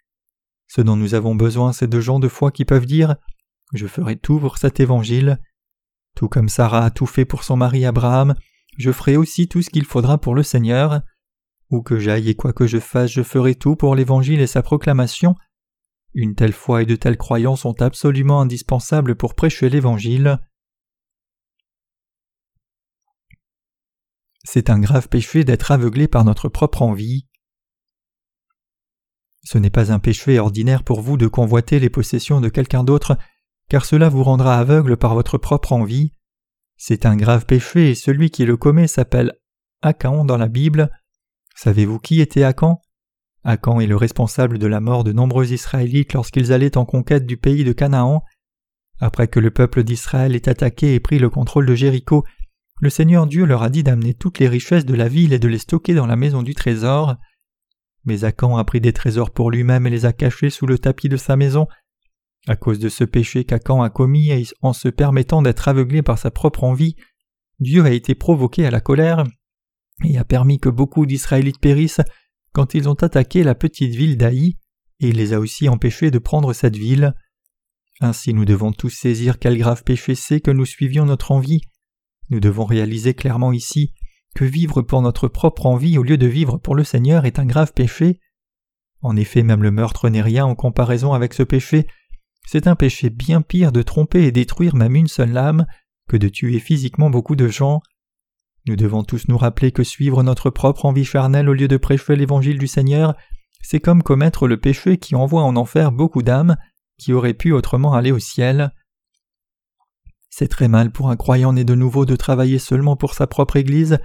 [0.67, 3.15] Ce dont nous avons besoin, c'est de gens de foi qui peuvent dire
[3.73, 5.39] Je ferai tout pour cet évangile.
[6.17, 8.33] Tout comme Sarah a tout fait pour son mari Abraham,
[8.75, 11.01] je ferai aussi tout ce qu'il faudra pour le Seigneur.
[11.69, 14.63] Où que j'aille et quoi que je fasse, je ferai tout pour l'Évangile et sa
[14.63, 15.35] proclamation.
[16.15, 20.39] Une telle foi et de telles croyances sont absolument indispensables pour prêcher l'Évangile.
[24.43, 27.27] C'est un grave péché d'être aveuglé par notre propre envie.
[29.43, 33.19] Ce n'est pas un péché ordinaire pour vous de convoiter les possessions de quelqu'un d'autre,
[33.69, 36.11] car cela vous rendra aveugle par votre propre envie.
[36.77, 39.33] C'est un grave péché et celui qui le commet s'appelle
[39.81, 40.91] Akan dans la Bible.
[41.55, 42.81] Savez-vous qui était Akan
[43.43, 47.37] Akan est le responsable de la mort de nombreux Israélites lorsqu'ils allaient en conquête du
[47.37, 48.23] pays de Canaan.
[48.99, 52.25] Après que le peuple d'Israël ait attaqué et pris le contrôle de Jéricho,
[52.79, 55.47] le Seigneur Dieu leur a dit d'amener toutes les richesses de la ville et de
[55.47, 57.15] les stocker dans la maison du trésor.
[58.05, 61.09] Mais Akan a pris des trésors pour lui-même et les a cachés sous le tapis
[61.09, 61.67] de sa maison.
[62.47, 66.17] À cause de ce péché qu'Akan a commis et en se permettant d'être aveuglé par
[66.17, 66.95] sa propre envie,
[67.59, 69.25] Dieu a été provoqué à la colère
[70.05, 72.01] et a permis que beaucoup d'Israélites périssent
[72.53, 74.57] quand ils ont attaqué la petite ville d'Aï,
[74.99, 77.13] et il les a aussi empêchés de prendre cette ville.
[77.99, 81.61] Ainsi nous devons tous saisir quel grave péché c'est que nous suivions notre envie.
[82.29, 83.93] Nous devons réaliser clairement ici
[84.35, 87.45] que vivre pour notre propre envie au lieu de vivre pour le Seigneur est un
[87.45, 88.19] grave péché.
[89.01, 91.87] En effet, même le meurtre n'est rien en comparaison avec ce péché.
[92.49, 95.67] C'est un péché bien pire de tromper et détruire même une seule âme
[96.07, 97.81] que de tuer physiquement beaucoup de gens.
[98.67, 102.15] Nous devons tous nous rappeler que suivre notre propre envie charnelle au lieu de prêcher
[102.15, 103.15] l'évangile du Seigneur,
[103.61, 106.55] c'est comme commettre le péché qui envoie en enfer beaucoup d'âmes
[106.97, 108.71] qui auraient pu autrement aller au ciel.
[110.29, 113.57] C'est très mal pour un croyant né de nouveau de travailler seulement pour sa propre
[113.57, 113.99] Église.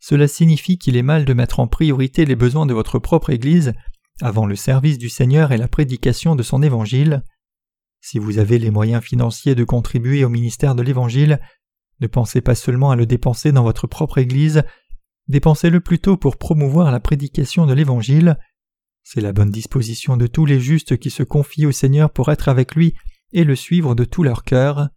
[0.00, 3.72] Cela signifie qu'il est mal de mettre en priorité les besoins de votre propre Église
[4.20, 7.22] avant le service du Seigneur et la prédication de son Évangile.
[8.10, 11.40] Si vous avez les moyens financiers de contribuer au ministère de l'Évangile,
[12.00, 14.62] ne pensez pas seulement à le dépenser dans votre propre Église,
[15.26, 18.38] dépensez-le plutôt pour promouvoir la prédication de l'Évangile.
[19.02, 22.48] C'est la bonne disposition de tous les justes qui se confient au Seigneur pour être
[22.48, 22.94] avec lui
[23.34, 24.88] et le suivre de tout leur cœur.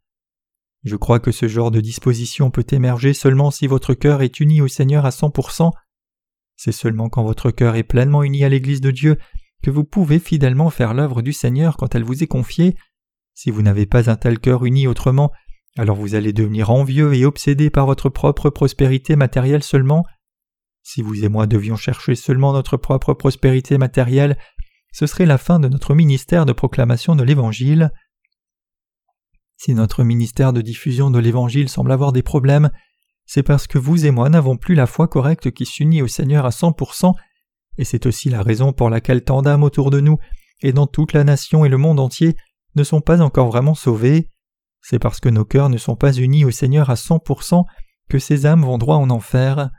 [0.86, 4.62] Je crois que ce genre de disposition peut émerger seulement si votre cœur est uni
[4.62, 5.70] au Seigneur à 100%.
[6.56, 9.18] C'est seulement quand votre cœur est pleinement uni à l'Église de Dieu
[9.62, 12.78] que vous pouvez fidèlement faire l'œuvre du Seigneur quand elle vous est confiée.
[13.44, 15.32] Si vous n'avez pas un tel cœur uni autrement,
[15.76, 20.06] alors vous allez devenir envieux et obsédé par votre propre prospérité matérielle seulement.
[20.84, 24.38] Si vous et moi devions chercher seulement notre propre prospérité matérielle,
[24.94, 27.90] ce serait la fin de notre ministère de proclamation de l'Évangile.
[29.58, 32.70] Si notre ministère de diffusion de l'Évangile semble avoir des problèmes,
[33.26, 36.46] c'est parce que vous et moi n'avons plus la foi correcte qui s'unit au Seigneur
[36.46, 37.16] à 100%,
[37.80, 40.20] et c'est aussi la raison pour laquelle tant d'âmes autour de nous
[40.62, 42.38] et dans toute la nation et le monde entier
[42.76, 44.30] ne sont pas encore vraiment sauvés.
[44.82, 47.66] C'est parce que nos cœurs ne sont pas unis au Seigneur à 100%
[48.10, 49.70] que ces âmes vont droit en enfer.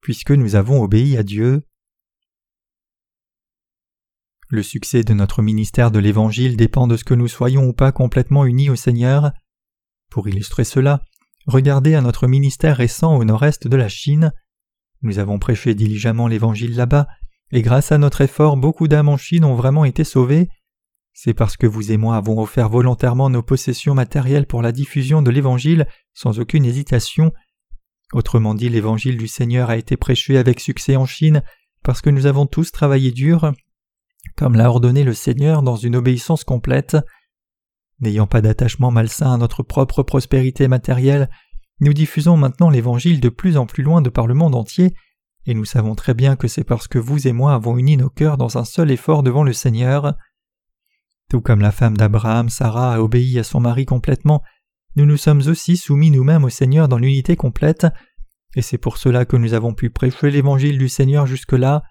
[0.00, 1.66] Puisque nous avons obéi à Dieu,
[4.48, 7.92] le succès de notre ministère de l'Évangile dépend de ce que nous soyons ou pas
[7.92, 9.30] complètement unis au Seigneur.
[10.10, 11.04] Pour illustrer cela,
[11.46, 14.32] regardez à notre ministère récent au nord-est de la Chine.
[15.02, 17.06] Nous avons prêché diligemment l'Évangile là-bas,
[17.52, 20.48] et grâce à notre effort, beaucoup d'âmes en Chine ont vraiment été sauvées.
[21.12, 25.22] C'est parce que vous et moi avons offert volontairement nos possessions matérielles pour la diffusion
[25.22, 27.32] de l'Évangile sans aucune hésitation.
[28.12, 31.42] Autrement dit, l'Évangile du Seigneur a été prêché avec succès en Chine
[31.82, 33.52] parce que nous avons tous travaillé dur
[34.36, 36.96] comme l'a ordonné le Seigneur dans une obéissance complète.
[38.00, 41.28] N'ayant pas d'attachement malsain à notre propre prospérité matérielle,
[41.80, 44.94] nous diffusons maintenant l'Évangile de plus en plus loin de par le monde entier,
[45.46, 48.10] et nous savons très bien que c'est parce que vous et moi avons uni nos
[48.10, 50.14] cœurs dans un seul effort devant le Seigneur.
[51.30, 54.42] Tout comme la femme d'Abraham, Sarah, a obéi à son mari complètement,
[54.96, 57.86] nous nous sommes aussi soumis nous-mêmes au Seigneur dans l'unité complète,
[58.56, 61.84] et c'est pour cela que nous avons pu prêcher l'Évangile du Seigneur jusque-là.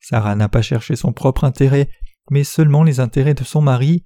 [0.00, 1.90] Sarah n'a pas cherché son propre intérêt,
[2.30, 4.04] mais seulement les intérêts de son mari.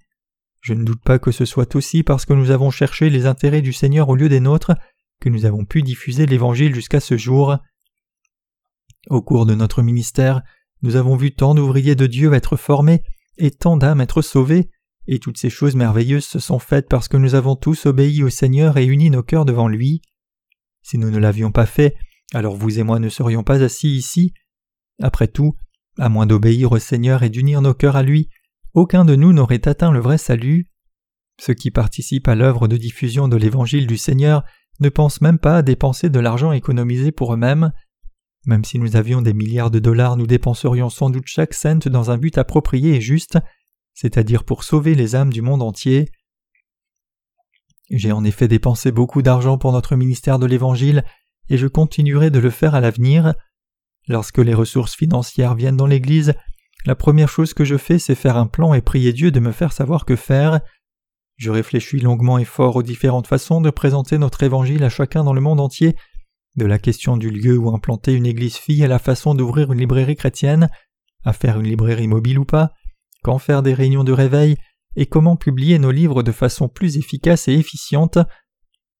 [0.62, 3.60] Je ne doute pas que ce soit aussi parce que nous avons cherché les intérêts
[3.60, 4.72] du Seigneur au lieu des nôtres
[5.20, 7.58] que nous avons pu diffuser l'Évangile jusqu'à ce jour.
[9.10, 10.42] Au cours de notre ministère,
[10.82, 13.02] nous avons vu tant d'ouvriers de Dieu être formés
[13.38, 14.70] et tant d'âmes être sauvées,
[15.06, 18.30] et toutes ces choses merveilleuses se sont faites parce que nous avons tous obéi au
[18.30, 20.02] Seigneur et uni nos cœurs devant lui.
[20.82, 21.96] Si nous ne l'avions pas fait,
[22.32, 24.32] alors vous et moi ne serions pas assis ici.
[25.02, 25.54] Après tout,
[25.98, 28.28] à moins d'obéir au Seigneur et d'unir nos cœurs à lui,
[28.72, 30.70] aucun de nous n'aurait atteint le vrai salut.
[31.40, 34.44] Ceux qui participent à l'œuvre de diffusion de l'Évangile du Seigneur
[34.80, 37.72] ne pensent même pas à dépenser de l'argent économisé pour eux-mêmes.
[38.46, 42.11] Même si nous avions des milliards de dollars, nous dépenserions sans doute chaque cent dans
[42.11, 43.38] un but approprié et juste,
[43.94, 46.11] c'est-à-dire pour sauver les âmes du monde entier.
[47.90, 51.04] J'ai en effet dépensé beaucoup d'argent pour notre ministère de l'Évangile,
[51.48, 53.35] et je continuerai de le faire à l'avenir.
[54.09, 56.35] Lorsque les ressources financières viennent dans l'Église,
[56.87, 59.52] la première chose que je fais, c'est faire un plan et prier Dieu de me
[59.52, 60.61] faire savoir que faire.
[61.37, 65.33] Je réfléchis longuement et fort aux différentes façons de présenter notre évangile à chacun dans
[65.33, 65.96] le monde entier,
[66.56, 69.80] de la question du lieu où implanter une église fille à la façon d'ouvrir une
[69.80, 70.68] librairie chrétienne,
[71.24, 72.72] à faire une librairie mobile ou pas,
[73.22, 74.56] quand faire des réunions de réveil,
[74.96, 78.18] et comment publier nos livres de façon plus efficace et efficiente.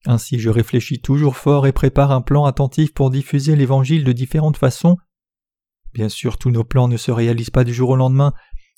[0.06, 4.56] Ainsi je réfléchis toujours fort et prépare un plan attentif pour diffuser l'Évangile de différentes
[4.56, 4.96] façons.
[5.92, 8.32] Bien sûr tous nos plans ne se réalisent pas du jour au lendemain,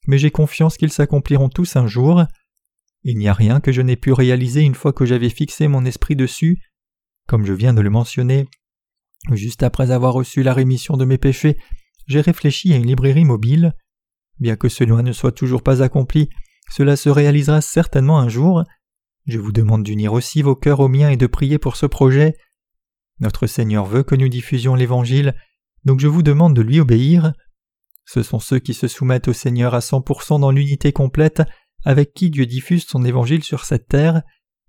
[0.07, 2.25] mais j'ai confiance qu'ils s'accompliront tous un jour.
[3.03, 5.85] Il n'y a rien que je n'ai pu réaliser une fois que j'avais fixé mon
[5.85, 6.61] esprit dessus.
[7.27, 8.47] Comme je viens de le mentionner,
[9.33, 11.57] juste après avoir reçu la rémission de mes péchés,
[12.07, 13.75] j'ai réfléchi à une librairie mobile.
[14.39, 16.29] Bien que cela ne soit toujours pas accompli,
[16.71, 18.65] cela se réalisera certainement un jour.
[19.27, 22.37] Je vous demande d'unir aussi vos cœurs aux miens et de prier pour ce projet.
[23.19, 25.35] Notre Seigneur veut que nous diffusions l'Évangile,
[25.85, 27.33] donc je vous demande de lui obéir.
[28.05, 31.43] Ce sont ceux qui se soumettent au Seigneur à 100% dans l'unité complète
[31.87, 34.23] avec qui Dieu diffuse son évangile sur cette terre,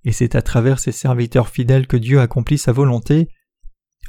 [0.04, 3.28] et c'est à travers ses serviteurs fidèles que Dieu accomplit sa volonté.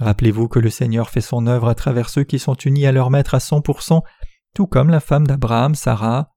[0.00, 3.10] Rappelez-vous que le Seigneur fait son œuvre à travers ceux qui sont unis à leur
[3.10, 4.02] maître à 100%,
[4.54, 6.32] tout comme la femme d'Abraham, Sarah.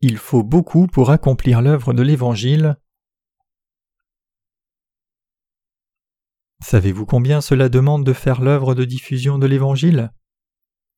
[0.00, 2.76] Il faut beaucoup pour accomplir l'œuvre de l'Évangile.
[6.62, 10.12] Savez-vous combien cela demande de faire l'œuvre de diffusion de l'Évangile?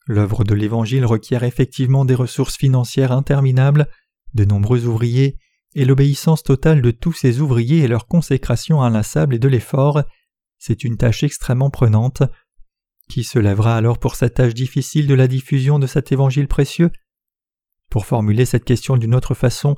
[0.06, 3.88] L'œuvre de l'Évangile requiert effectivement des ressources financières interminables,
[4.34, 5.38] de nombreux ouvriers,
[5.76, 10.02] et l'obéissance totale de tous ces ouvriers et leur consécration inlassable et de l'effort.
[10.58, 12.22] C'est une tâche extrêmement prenante.
[13.10, 16.90] Qui se lèvera alors pour cette tâche difficile de la diffusion de cet évangile précieux?
[17.90, 19.76] Pour formuler cette question d'une autre façon,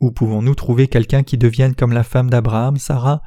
[0.00, 3.20] où pouvons-nous trouver quelqu'un qui devienne comme la femme d'Abraham, Sarah?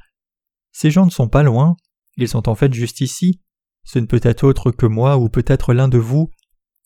[0.71, 1.75] Ces gens ne sont pas loin,
[2.15, 3.41] ils sont en fait juste ici,
[3.83, 6.31] ce ne peut être autre que moi ou peut-être l'un de vous.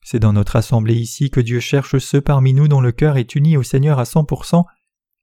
[0.04, 3.36] C'est dans notre assemblée ici que Dieu cherche ceux parmi nous dont le cœur est
[3.36, 4.66] uni au Seigneur à cent pour cent,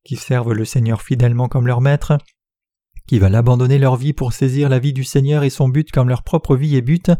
[0.09, 2.17] qui servent le Seigneur fidèlement comme leur maître,
[3.07, 6.09] qui veulent abandonner leur vie pour saisir la vie du Seigneur et son but comme
[6.09, 7.11] leur propre vie et but,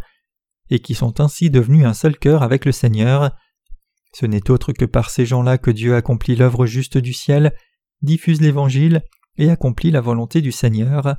[0.71, 3.37] et qui sont ainsi devenus un seul cœur avec le Seigneur.
[4.15, 7.53] Ce n'est autre que par ces gens-là que Dieu accomplit l'œuvre juste du ciel,
[8.01, 9.03] diffuse l'Évangile
[9.37, 11.15] et accomplit la volonté du Seigneur.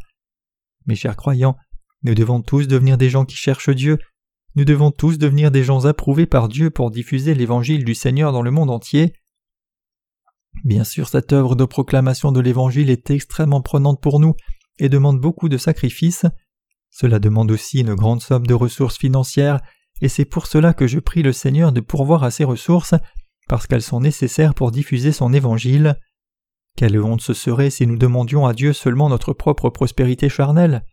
[0.88, 1.56] Mes chers croyants,
[2.02, 4.00] nous devons tous devenir des gens qui cherchent Dieu,
[4.56, 8.42] nous devons tous devenir des gens approuvés par Dieu pour diffuser l'évangile du Seigneur dans
[8.42, 9.14] le monde entier.
[10.64, 14.36] Bien sûr, cette œuvre de proclamation de l'évangile est extrêmement prenante pour nous
[14.78, 16.26] et demande beaucoup de sacrifices.
[16.90, 19.60] Cela demande aussi une grande somme de ressources financières,
[20.02, 22.96] et c'est pour cela que je prie le Seigneur de pourvoir à ces ressources,
[23.48, 25.96] parce qu'elles sont nécessaires pour diffuser son évangile.
[26.78, 30.84] Quelle honte ce serait si nous demandions à Dieu seulement notre propre prospérité charnelle.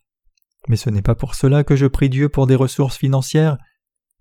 [0.69, 3.57] Mais ce n'est pas pour cela que je prie Dieu pour des ressources financières.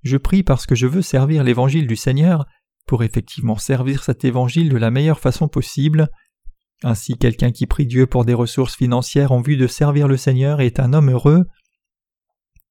[0.04, 2.46] Je prie parce que je veux servir l'évangile du Seigneur,
[2.86, 6.10] pour effectivement servir cet évangile de la meilleure façon possible.
[6.84, 10.62] Ainsi quelqu'un qui prie Dieu pour des ressources financières en vue de servir le Seigneur
[10.62, 11.46] est un homme heureux.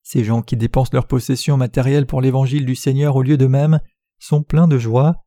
[0.02, 3.80] Ces gens qui dépensent leurs possessions matérielles pour l'évangile du Seigneur au lieu d'eux-mêmes
[4.18, 5.24] sont pleins de joie.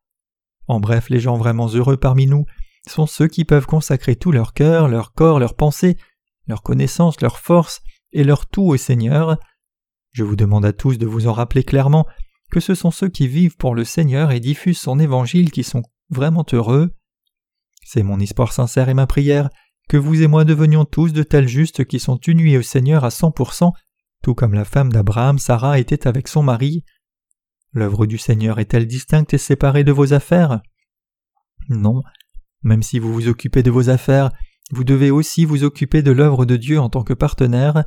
[0.67, 2.45] En bref, les gens vraiment heureux parmi nous
[2.88, 5.97] sont ceux qui peuvent consacrer tout leur cœur, leur corps, leurs pensées,
[6.45, 7.82] leur connaissance, leur force,
[8.13, 9.38] et leur tout au Seigneur.
[10.12, 12.08] Je vous demande à tous de vous en rappeler clairement
[12.51, 15.83] que ce sont ceux qui vivent pour le Seigneur et diffusent son évangile qui sont
[16.10, 16.91] vraiment heureux.
[17.83, 19.49] C'est mon espoir sincère et ma prière
[19.89, 23.10] que vous et moi devenions tous de tels justes qui sont unis au Seigneur à
[23.10, 23.73] cent pour cent,
[24.21, 26.83] tout comme la femme d'Abraham, Sarah, était avec son mari.
[27.71, 30.62] L'œuvre du Seigneur est-elle distincte et séparée de vos affaires?
[31.69, 32.01] Non.
[32.63, 34.31] Même si vous vous occupez de vos affaires,
[34.71, 37.86] vous devez aussi vous occuper de l'œuvre de Dieu en tant que partenaire.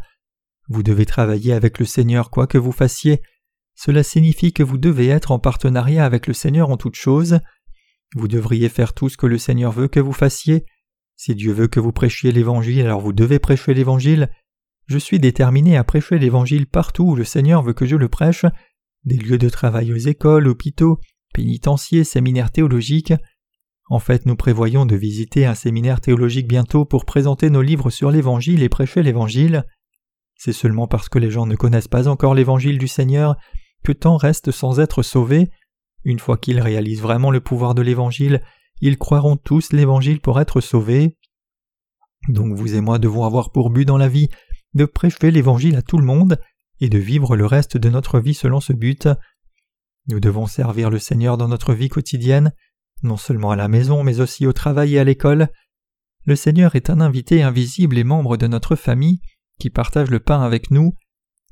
[0.68, 3.20] Vous devez travailler avec le Seigneur quoi que vous fassiez.
[3.82, 7.40] Cela signifie que vous devez être en partenariat avec le Seigneur en toutes choses.
[8.14, 10.66] Vous devriez faire tout ce que le Seigneur veut que vous fassiez.
[11.16, 14.28] Si Dieu veut que vous prêchiez l'Évangile, alors vous devez prêcher l'Évangile.
[14.84, 18.44] Je suis déterminé à prêcher l'Évangile partout où le Seigneur veut que je le prêche,
[19.04, 21.00] des lieux de travail aux écoles, hôpitaux,
[21.32, 23.14] pénitenciers, séminaires théologiques.
[23.88, 28.10] En fait, nous prévoyons de visiter un séminaire théologique bientôt pour présenter nos livres sur
[28.10, 29.64] l'Évangile et prêcher l'Évangile.
[30.36, 33.36] C'est seulement parce que les gens ne connaissent pas encore l'Évangile du Seigneur
[33.82, 35.50] que tant reste sans être sauvés.
[36.04, 38.40] une fois qu'ils réalisent vraiment le pouvoir de l'Évangile,
[38.80, 41.16] ils croiront tous l'Évangile pour être sauvés.
[42.28, 44.28] Donc vous et moi devons avoir pour but dans la vie
[44.74, 46.38] de prêcher l'Évangile à tout le monde
[46.80, 49.08] et de vivre le reste de notre vie selon ce but.
[50.08, 52.52] Nous devons servir le Seigneur dans notre vie quotidienne,
[53.02, 55.48] non seulement à la maison mais aussi au travail et à l'école.
[56.24, 59.20] Le Seigneur est un invité invisible et membre de notre famille
[59.58, 60.94] qui partage le pain avec nous.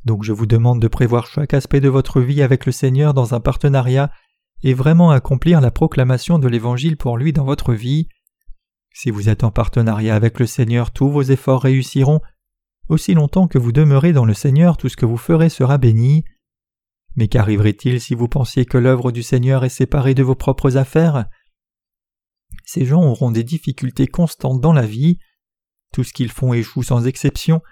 [0.04, 3.34] Donc je vous demande de prévoir chaque aspect de votre vie avec le Seigneur dans
[3.34, 4.10] un partenariat
[4.62, 8.08] et vraiment accomplir la proclamation de l'Évangile pour lui dans votre vie.
[8.92, 12.20] Si vous êtes en partenariat avec le Seigneur, tous vos efforts réussiront.
[12.88, 16.24] Aussi longtemps que vous demeurez dans le Seigneur, tout ce que vous ferez sera béni.
[17.14, 21.26] Mais qu'arriverait-il si vous pensiez que l'œuvre du Seigneur est séparée de vos propres affaires?
[22.64, 25.18] Ces gens auront des difficultés constantes dans la vie.
[25.92, 27.62] Tout ce qu'ils font échoue sans exception.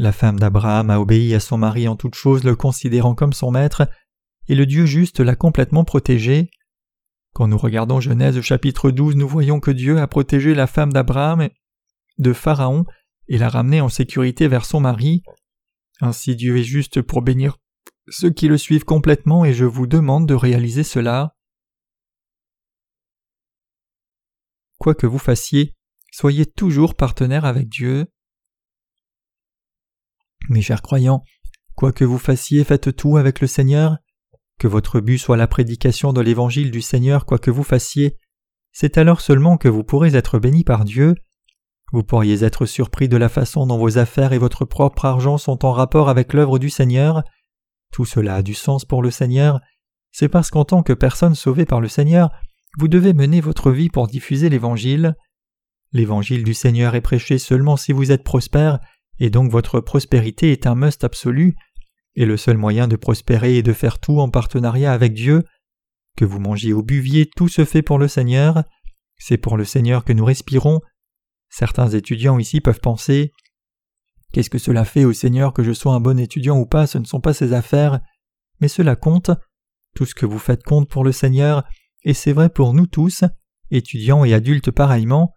[0.00, 3.50] La femme d'Abraham a obéi à son mari en toutes choses, le considérant comme son
[3.50, 3.86] maître,
[4.48, 6.50] et le Dieu juste l'a complètement protégé.
[7.34, 11.50] Quand nous regardons Genèse chapitre 12, nous voyons que Dieu a protégé la femme d'Abraham
[12.16, 12.86] de Pharaon
[13.28, 15.22] et l'a ramenée en sécurité vers son mari.
[16.00, 17.58] Ainsi Dieu est juste pour bénir
[18.08, 21.36] ceux qui le suivent complètement et je vous demande de réaliser cela.
[24.78, 25.74] Quoi que vous fassiez,
[26.10, 28.06] soyez toujours partenaire avec Dieu.
[30.48, 31.22] Mes chers croyants,
[31.74, 33.98] quoi que vous fassiez, faites tout avec le Seigneur.
[34.58, 38.18] Que votre but soit la prédication de l'évangile du Seigneur, quoi que vous fassiez,
[38.72, 41.14] c'est alors seulement que vous pourrez être béni par Dieu.
[41.92, 45.64] Vous pourriez être surpris de la façon dont vos affaires et votre propre argent sont
[45.64, 47.24] en rapport avec l'œuvre du Seigneur.
[47.92, 49.60] Tout cela a du sens pour le Seigneur.
[50.12, 52.30] C'est parce qu'en tant que personne sauvée par le Seigneur,
[52.78, 55.16] vous devez mener votre vie pour diffuser l'Évangile.
[55.92, 58.78] L'Évangile du Seigneur est prêché seulement si vous êtes prospère,
[59.20, 61.54] et donc votre prospérité est un must absolu,
[62.16, 65.44] et le seul moyen de prospérer est de faire tout en partenariat avec Dieu.
[66.16, 68.64] Que vous mangiez ou buviez, tout se fait pour le Seigneur.
[69.16, 70.80] C'est pour le Seigneur que nous respirons.
[71.50, 73.32] Certains étudiants ici peuvent penser
[74.32, 76.98] Qu'est-ce que cela fait au Seigneur que je sois un bon étudiant ou pas, ce
[76.98, 78.00] ne sont pas ses affaires,
[78.60, 79.30] mais cela compte.
[79.96, 81.64] Tout ce que vous faites compte pour le Seigneur,
[82.04, 83.24] et c'est vrai pour nous tous,
[83.70, 85.34] étudiants et adultes pareillement.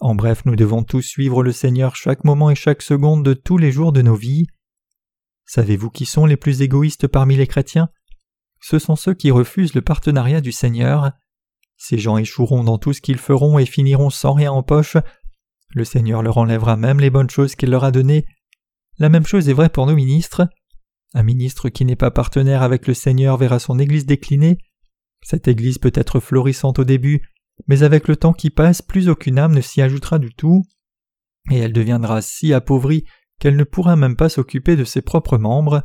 [0.00, 3.58] En bref, nous devons tous suivre le Seigneur chaque moment et chaque seconde de tous
[3.58, 4.46] les jours de nos vies.
[5.44, 7.90] Savez-vous qui sont les plus égoïstes parmi les chrétiens?
[8.60, 11.12] Ce sont ceux qui refusent le partenariat du Seigneur.
[11.76, 14.96] Ces gens échoueront dans tout ce qu'ils feront et finiront sans rien en poche,
[15.72, 18.26] le Seigneur leur enlèvera même les bonnes choses qu'il leur a données.
[18.98, 20.48] La même chose est vraie pour nos ministres.
[21.14, 24.58] Un ministre qui n'est pas partenaire avec le Seigneur verra son Église décliner.
[25.22, 27.22] Cette Église peut être florissante au début,
[27.66, 30.64] mais avec le temps qui passe, plus aucune âme ne s'y ajoutera du tout,
[31.50, 33.04] et elle deviendra si appauvrie
[33.38, 35.82] qu'elle ne pourra même pas s'occuper de ses propres membres.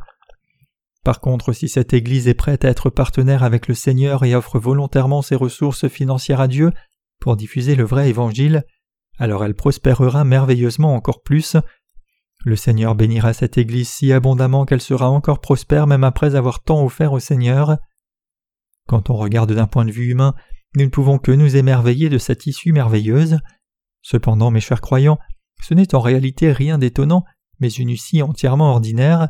[1.04, 4.58] Par contre, si cette Église est prête à être partenaire avec le Seigneur et offre
[4.58, 6.72] volontairement ses ressources financières à Dieu
[7.20, 8.64] pour diffuser le vrai Évangile,
[9.18, 11.56] alors elle prospérera merveilleusement encore plus.
[12.44, 16.84] Le Seigneur bénira cette Église si abondamment qu'elle sera encore prospère même après avoir tant
[16.84, 17.78] offert au Seigneur.
[18.86, 20.34] Quand on regarde d'un point de vue humain,
[20.74, 23.38] nous ne pouvons que nous émerveiller de cette issue merveilleuse.
[24.02, 25.18] Cependant, mes chers croyants,
[25.62, 27.24] ce n'est en réalité rien d'étonnant,
[27.60, 29.28] mais une issue entièrement ordinaire.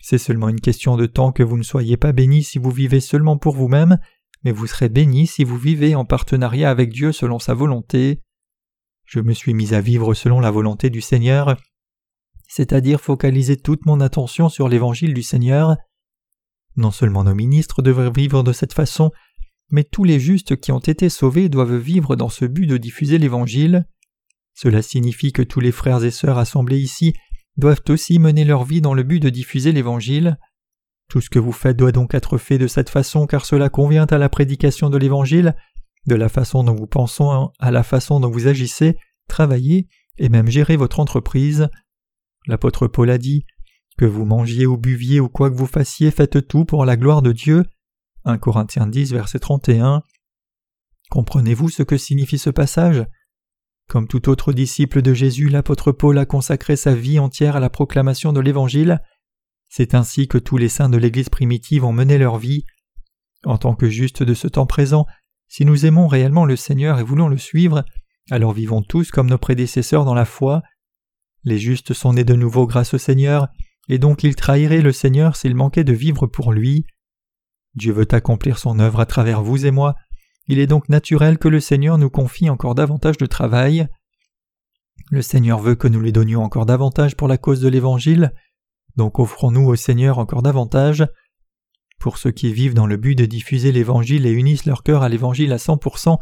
[0.00, 3.00] C'est seulement une question de temps que vous ne soyez pas bénis si vous vivez
[3.00, 3.98] seulement pour vous-même,
[4.44, 8.20] mais vous serez bénis si vous vivez en partenariat avec Dieu selon sa volonté.
[9.06, 11.56] Je me suis mis à vivre selon la volonté du Seigneur,
[12.46, 15.76] c'est-à-dire focaliser toute mon attention sur l'évangile du Seigneur.
[16.76, 19.10] Non seulement nos ministres devraient vivre de cette façon,
[19.70, 23.18] mais tous les justes qui ont été sauvés doivent vivre dans ce but de diffuser
[23.18, 23.86] l'évangile.
[24.54, 27.14] Cela signifie que tous les frères et sœurs assemblés ici
[27.56, 30.38] doivent aussi mener leur vie dans le but de diffuser l'évangile.
[31.08, 34.06] Tout ce que vous faites doit donc être fait de cette façon car cela convient
[34.06, 35.54] à la prédication de l'évangile
[36.06, 37.24] de la façon dont vous pensez
[37.58, 38.96] à la façon dont vous agissez,
[39.28, 39.88] travaillez
[40.18, 41.68] et même gérez votre entreprise.
[42.46, 43.46] L'apôtre Paul a dit
[43.96, 47.22] Que vous mangiez ou buviez ou quoi que vous fassiez, faites tout pour la gloire
[47.22, 47.64] de Dieu.
[48.24, 50.02] 1 Corinthiens 10, verset 31.
[51.10, 53.04] Comprenez-vous ce que signifie ce passage?
[53.86, 57.68] Comme tout autre disciple de Jésus, l'apôtre Paul a consacré sa vie entière à la
[57.68, 59.02] proclamation de l'Évangile.
[59.68, 62.64] C'est ainsi que tous les saints de l'Église primitive ont mené leur vie.
[63.44, 65.04] En tant que justes de ce temps présent,
[65.48, 67.84] si nous aimons réellement le Seigneur et voulons le suivre,
[68.30, 70.62] alors vivons tous comme nos prédécesseurs dans la foi.
[71.44, 73.48] Les justes sont nés de nouveau grâce au Seigneur,
[73.90, 76.86] et donc ils trahiraient le Seigneur s'ils manquaient de vivre pour lui.
[77.74, 79.94] Dieu veut accomplir son œuvre à travers vous et moi,
[80.46, 83.88] il est donc naturel que le Seigneur nous confie encore davantage de travail.
[85.10, 88.32] Le Seigneur veut que nous lui donnions encore davantage pour la cause de l'Évangile,
[88.96, 91.06] donc offrons-nous au Seigneur encore davantage.
[91.98, 95.08] Pour ceux qui vivent dans le but de diffuser l'Évangile et unissent leur cœur à
[95.08, 96.18] l'Évangile à 100%,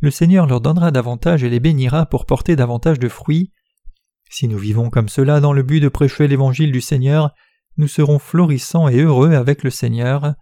[0.00, 3.52] le Seigneur leur donnera davantage et les bénira pour porter davantage de fruits.
[4.28, 7.32] Si nous vivons comme cela dans le but de prêcher l'Évangile du Seigneur,
[7.76, 10.34] nous serons florissants et heureux avec le Seigneur.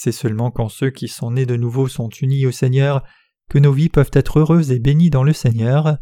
[0.00, 3.02] C'est seulement quand ceux qui sont nés de nouveau sont unis au Seigneur
[3.50, 5.98] que nos vies peuvent être heureuses et bénies dans le Seigneur.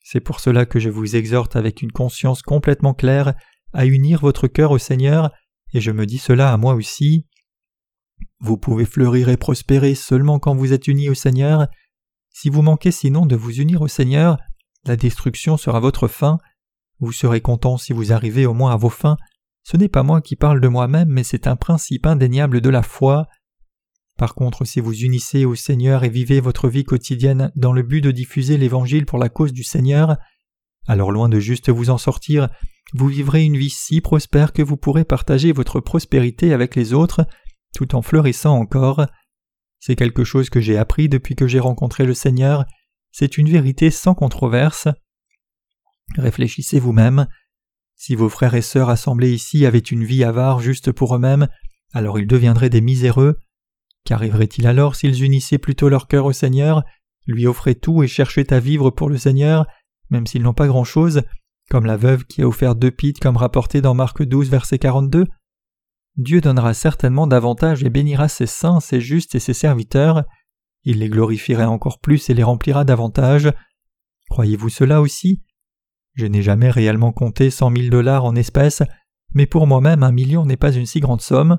[0.00, 3.34] C'est pour cela que je vous exhorte avec une conscience complètement claire
[3.72, 5.30] à unir votre cœur au Seigneur,
[5.72, 7.24] et je me dis cela à moi aussi.
[8.40, 11.68] Vous pouvez fleurir et prospérer seulement quand vous êtes unis au Seigneur.
[12.30, 14.36] Si vous manquez sinon de vous unir au Seigneur,
[14.84, 16.38] la destruction sera votre fin.
[16.98, 19.16] Vous serez content si vous arrivez au moins à vos fins.
[19.62, 22.82] Ce n'est pas moi qui parle de moi-même, mais c'est un principe indéniable de la
[22.82, 23.28] foi.
[24.18, 28.00] Par contre, si vous unissez au Seigneur et vivez votre vie quotidienne dans le but
[28.00, 30.16] de diffuser l'Évangile pour la cause du Seigneur,
[30.86, 32.48] alors loin de juste vous en sortir,
[32.94, 37.26] vous vivrez une vie si prospère que vous pourrez partager votre prospérité avec les autres,
[37.74, 39.06] tout en fleurissant encore.
[39.78, 42.66] C'est quelque chose que j'ai appris depuis que j'ai rencontré le Seigneur,
[43.12, 44.88] c'est une vérité sans controverse.
[46.16, 47.28] Réfléchissez vous-même.
[48.04, 51.46] Si vos frères et sœurs assemblés ici avaient une vie avare juste pour eux-mêmes,
[51.92, 53.38] alors ils deviendraient des miséreux.
[54.04, 56.82] Qu'arriverait-il alors s'ils unissaient plutôt leur cœur au Seigneur,
[57.28, 59.66] lui offraient tout et cherchaient à vivre pour le Seigneur,
[60.10, 61.22] même s'ils n'ont pas grand-chose,
[61.70, 65.26] comme la veuve qui a offert deux pites comme rapporté dans Marc 12 verset 42
[66.16, 70.24] Dieu donnera certainement davantage et bénira ses saints, ses justes et ses serviteurs.
[70.82, 73.52] Il les glorifierait encore plus et les remplira davantage.
[74.28, 75.44] Croyez-vous cela aussi?
[76.14, 78.82] Je n'ai jamais réellement compté cent mille dollars en espèces,
[79.34, 81.58] mais pour moi-même un million n'est pas une si grande somme.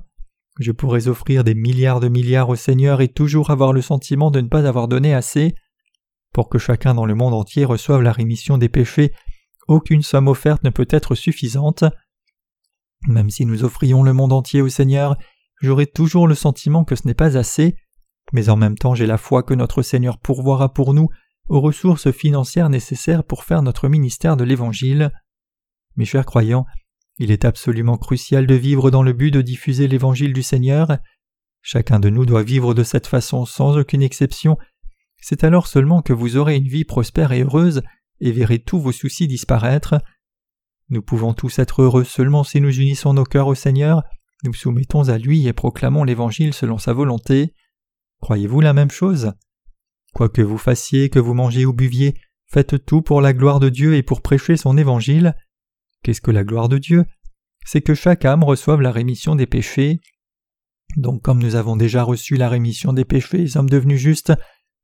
[0.60, 4.42] Je pourrais offrir des milliards de milliards au Seigneur et toujours avoir le sentiment de
[4.42, 5.56] ne pas avoir donné assez.
[6.32, 9.12] Pour que chacun dans le monde entier reçoive la rémission des péchés,
[9.68, 11.84] aucune somme offerte ne peut être suffisante.
[13.08, 15.16] Même si nous offrions le monde entier au Seigneur,
[15.62, 17.76] j'aurai toujours le sentiment que ce n'est pas assez,
[18.32, 21.10] mais en même temps j'ai la foi que notre Seigneur pourvoira pour nous
[21.50, 25.12] aux ressources financières nécessaires pour faire notre ministère de l'Évangile.
[25.96, 26.66] Mes chers croyants,
[27.20, 30.98] il est absolument crucial de vivre dans le but de diffuser l'Évangile du Seigneur.
[31.62, 34.58] Chacun de nous doit vivre de cette façon sans aucune exception.
[35.22, 37.82] C'est alors seulement que vous aurez une vie prospère et heureuse
[38.20, 39.96] et verrez tous vos soucis disparaître.
[40.90, 44.04] Nous pouvons tous être heureux seulement si nous unissons nos cœurs au Seigneur,
[44.44, 47.54] nous soumettons à lui et proclamons l'Évangile selon sa volonté.
[48.20, 49.32] Croyez-vous la même chose?
[50.14, 53.70] Quoi que vous fassiez, que vous mangiez ou buviez, faites tout pour la gloire de
[53.70, 55.36] Dieu et pour prêcher son Évangile.
[56.04, 57.06] Qu'est-ce que la gloire de Dieu?
[57.66, 60.02] C'est que chaque âme reçoive la rémission des péchés.
[60.98, 64.34] Donc comme nous avons déjà reçu la rémission des péchés et sommes devenus justes,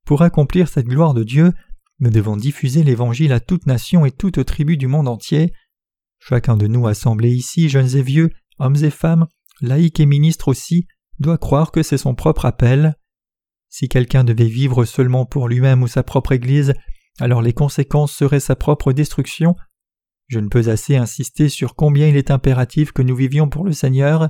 [0.05, 1.53] pour accomplir cette gloire de Dieu,
[1.99, 5.53] nous devons diffuser l'Évangile à toute nation et toute tribu du monde entier.
[6.17, 9.27] Chacun de nous assemblés ici, jeunes et vieux, hommes et femmes,
[9.61, 10.87] laïcs et ministres aussi,
[11.19, 12.95] doit croire que c'est son propre appel.
[13.69, 16.73] Si quelqu'un devait vivre seulement pour lui-même ou sa propre Église,
[17.19, 19.55] alors les conséquences seraient sa propre destruction.
[20.27, 23.71] Je ne peux assez insister sur combien il est impératif que nous vivions pour le
[23.71, 24.29] Seigneur.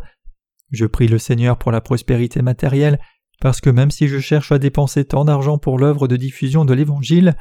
[0.71, 2.99] Je prie le Seigneur pour la prospérité matérielle,
[3.41, 6.73] parce que même si je cherche à dépenser tant d'argent pour l'œuvre de diffusion de
[6.73, 7.35] l'Évangile,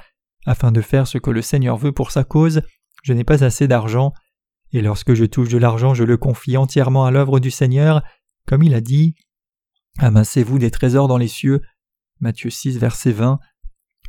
[0.47, 2.63] afin de faire ce que le Seigneur veut pour sa cause,
[3.03, 4.13] je n'ai pas assez d'argent,
[4.73, 8.03] et lorsque je touche de l'argent je le confie entièrement à l'œuvre du Seigneur,
[8.47, 9.15] comme il a dit.
[9.99, 11.61] Amassez-vous des trésors dans les cieux,
[12.21, 13.39] Matthieu 6, verset 20.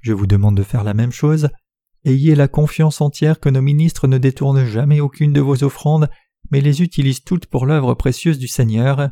[0.01, 1.49] Je vous demande de faire la même chose.
[2.05, 6.09] Ayez la confiance entière que nos ministres ne détournent jamais aucune de vos offrandes,
[6.49, 9.09] mais les utilisent toutes pour l'œuvre précieuse du Seigneur.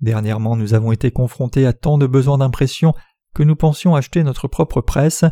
[0.00, 2.94] Dernièrement, nous avons été confrontés à tant de besoins d'impression
[3.34, 5.24] que nous pensions acheter notre propre presse.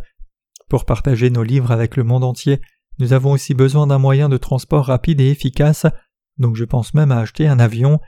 [0.68, 2.60] Pour partager nos livres avec le monde entier,
[2.98, 5.86] nous avons aussi besoin d'un moyen de transport rapide et efficace,
[6.38, 8.00] donc je pense même à acheter un avion.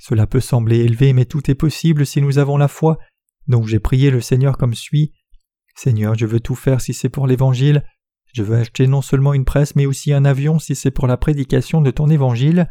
[0.00, 2.98] Cela peut sembler élevé, mais tout est possible si nous avons la foi
[3.46, 5.12] donc j'ai prié le Seigneur comme suit.
[5.74, 7.84] Seigneur, je veux tout faire si c'est pour l'Évangile.
[8.32, 11.16] Je veux acheter non seulement une presse mais aussi un avion si c'est pour la
[11.16, 12.68] prédication de ton Évangile.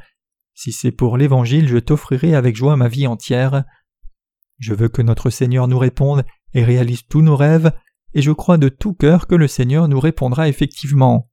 [0.53, 3.63] Si c'est pour l'Évangile, je t'offrirai avec joie ma vie entière.
[4.57, 7.71] Je veux que notre Seigneur nous réponde et réalise tous nos rêves,
[8.13, 11.28] et je crois de tout cœur que le Seigneur nous répondra effectivement.